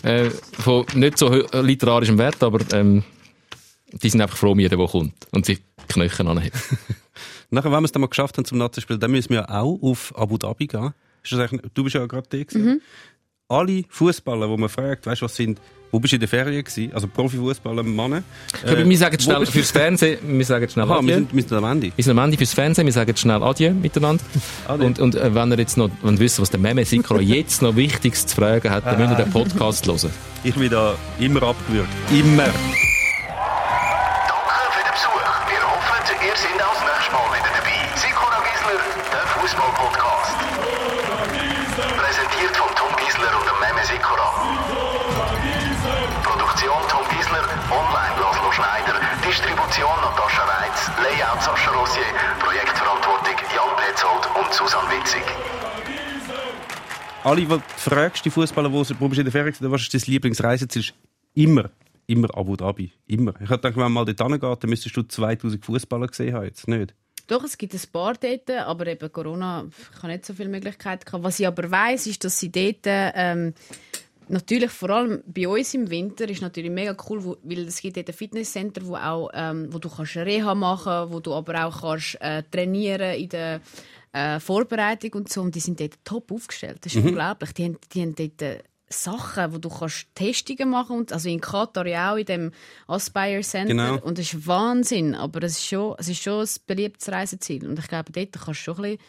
[0.03, 3.03] Äh, von nicht so literarischem Wert, aber ähm,
[3.91, 6.55] die sind einfach froh, um jeden, der kommt und sich die Knöchel anhebt.
[7.49, 9.79] Nachher, wenn wir es dann mal geschafft haben zum Nazi-Spiel, dann müssen wir ja auch
[9.81, 10.93] auf Abu Dhabi gehen.
[11.73, 12.65] Du bist ja gerade da gewesen.
[12.65, 12.81] Mhm.
[13.47, 15.59] Alle Fußballer, wo man fragt, weißt du, was sind,
[15.95, 16.91] wo bist du in der Ferien gewesen?
[16.93, 18.21] Also Profifußballer, Männer.
[18.65, 21.15] Äh, wir sagen wo schnell fürs Fernsehen, wir sagen schnell Aha, wir Adieu.
[21.15, 21.91] sind, wir sind am Ende.
[21.95, 24.21] Wir sind am Ende fürs Fernsehen, wir sagen schnell Adieu miteinander.
[24.67, 24.87] Adieu.
[24.87, 27.77] Und, und äh, wenn ihr jetzt noch wenn wisst, was der Meme Sikro jetzt noch
[27.77, 30.09] Wichtiges zu fragen hat, dann müsst ihr den Podcast hören.
[30.43, 31.87] Ich bin da immer abgewürgt.
[32.11, 32.49] Immer.
[57.25, 60.13] Alle, die du fragst, die Fußballer, bist du in der Ferien gewesen, was ist dein
[60.13, 60.85] Lieblingsreiseziel?
[61.33, 61.71] Immer,
[62.05, 62.91] immer Abu Dhabi.
[63.07, 63.33] Immer.
[63.41, 66.45] Ich hätte gedacht, wenn man mal dort hingeht, dann müsstest du 2000 Fußballer gesehen haben.
[66.45, 66.93] Jetzt nicht.
[67.25, 69.65] Doch, es gibt ein paar dort, aber eben Corona
[69.97, 71.23] ich nicht so viele Möglichkeiten gehabt.
[71.23, 73.55] Was ich aber weiß, ist, dass sie dort ähm,
[74.27, 77.97] natürlich vor allem bei uns im Winter ist natürlich mega cool, wo, weil es gibt
[77.97, 81.81] dort ein Fitnesscenter, wo auch ähm, wo du kannst Reha machen, wo du aber auch
[81.81, 83.61] kannst äh, trainieren in der
[84.15, 85.41] äh, Vorbereitung und so.
[85.41, 86.79] Und die sind dort top aufgestellt.
[86.81, 87.53] Das ist unglaublich.
[87.53, 91.41] Die haben, die haben dort äh, Sachen, wo du kannst Testungen machen und also in
[91.41, 92.51] Katar ja auch in dem
[92.87, 93.97] Aspire Center Genau.
[94.01, 97.79] und das ist Wahnsinn, aber es ist schon, es ist schon ein beliebtes Reiseziel und
[97.79, 98.99] ich glaube dort kannst du schon ein bisschen,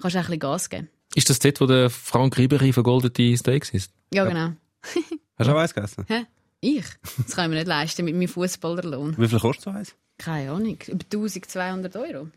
[0.00, 0.88] kannst ein bisschen Gas geben.
[1.14, 3.92] Ist das dort, wo der Frank Ribery vergoldete Steaks ist?
[4.12, 4.52] Ja, genau.
[5.38, 6.04] Hast du auch eins gegessen?
[6.08, 6.26] Hä?
[6.60, 6.84] Ich?
[7.24, 9.14] Das kann ich mir nicht leisten mit meinem Fußballerlohn.
[9.16, 9.94] Wie viel kostet so eins?
[10.18, 10.76] Keine Ahnung.
[10.88, 12.28] Über 1200 Euro.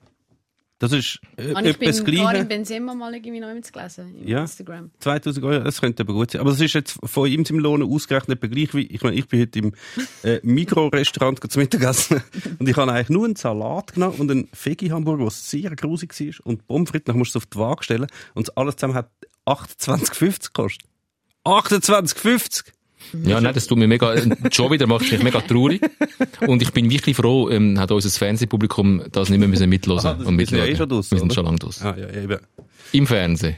[0.84, 2.43] Das ist äh, Und ich etwa das bin Gleiche.
[2.43, 4.15] Benzema mal irgendwie noch gelesen.
[4.19, 4.41] Im Ja.
[4.41, 4.91] Instagram.
[4.99, 6.41] 2000 Euro, das könnte aber gut sein.
[6.41, 9.39] Aber das ist jetzt von ihm im Lohn ausgerechnet gleich wie, ich meine, ich bin
[9.39, 9.71] heute im
[10.23, 12.21] äh, Mikro-Restaurant zum Mittagessen
[12.59, 16.47] und ich habe eigentlich nur einen Salat genommen und einen Veggie-Hamburger, der sehr grusig war
[16.47, 19.09] und Pommes frites, dann musst du es auf die Waage stellen und alles zusammen hat
[19.45, 20.89] 28,50 gekostet.
[21.45, 22.65] 28,50!
[23.26, 25.82] Ja, nein, das tut mir mega, äh, schon wieder macht mich mega traurig.
[26.47, 30.24] Und ich bin wirklich froh, ähm, hat unser Fernsehpublikum das nicht mehr müssen mitlosen Aha,
[30.24, 31.36] und sind ja eh schon draus, Wir sind oder?
[31.36, 31.82] schon lange draus.
[31.82, 32.39] Ah, ja, eben.
[32.91, 33.56] Im Fernsehen.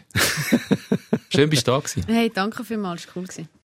[1.29, 2.03] Schön, bist du da gewesen.
[2.07, 3.07] Hey, danke vielmals.
[3.07, 3.23] War cool.
[3.23, 3.49] gewesen.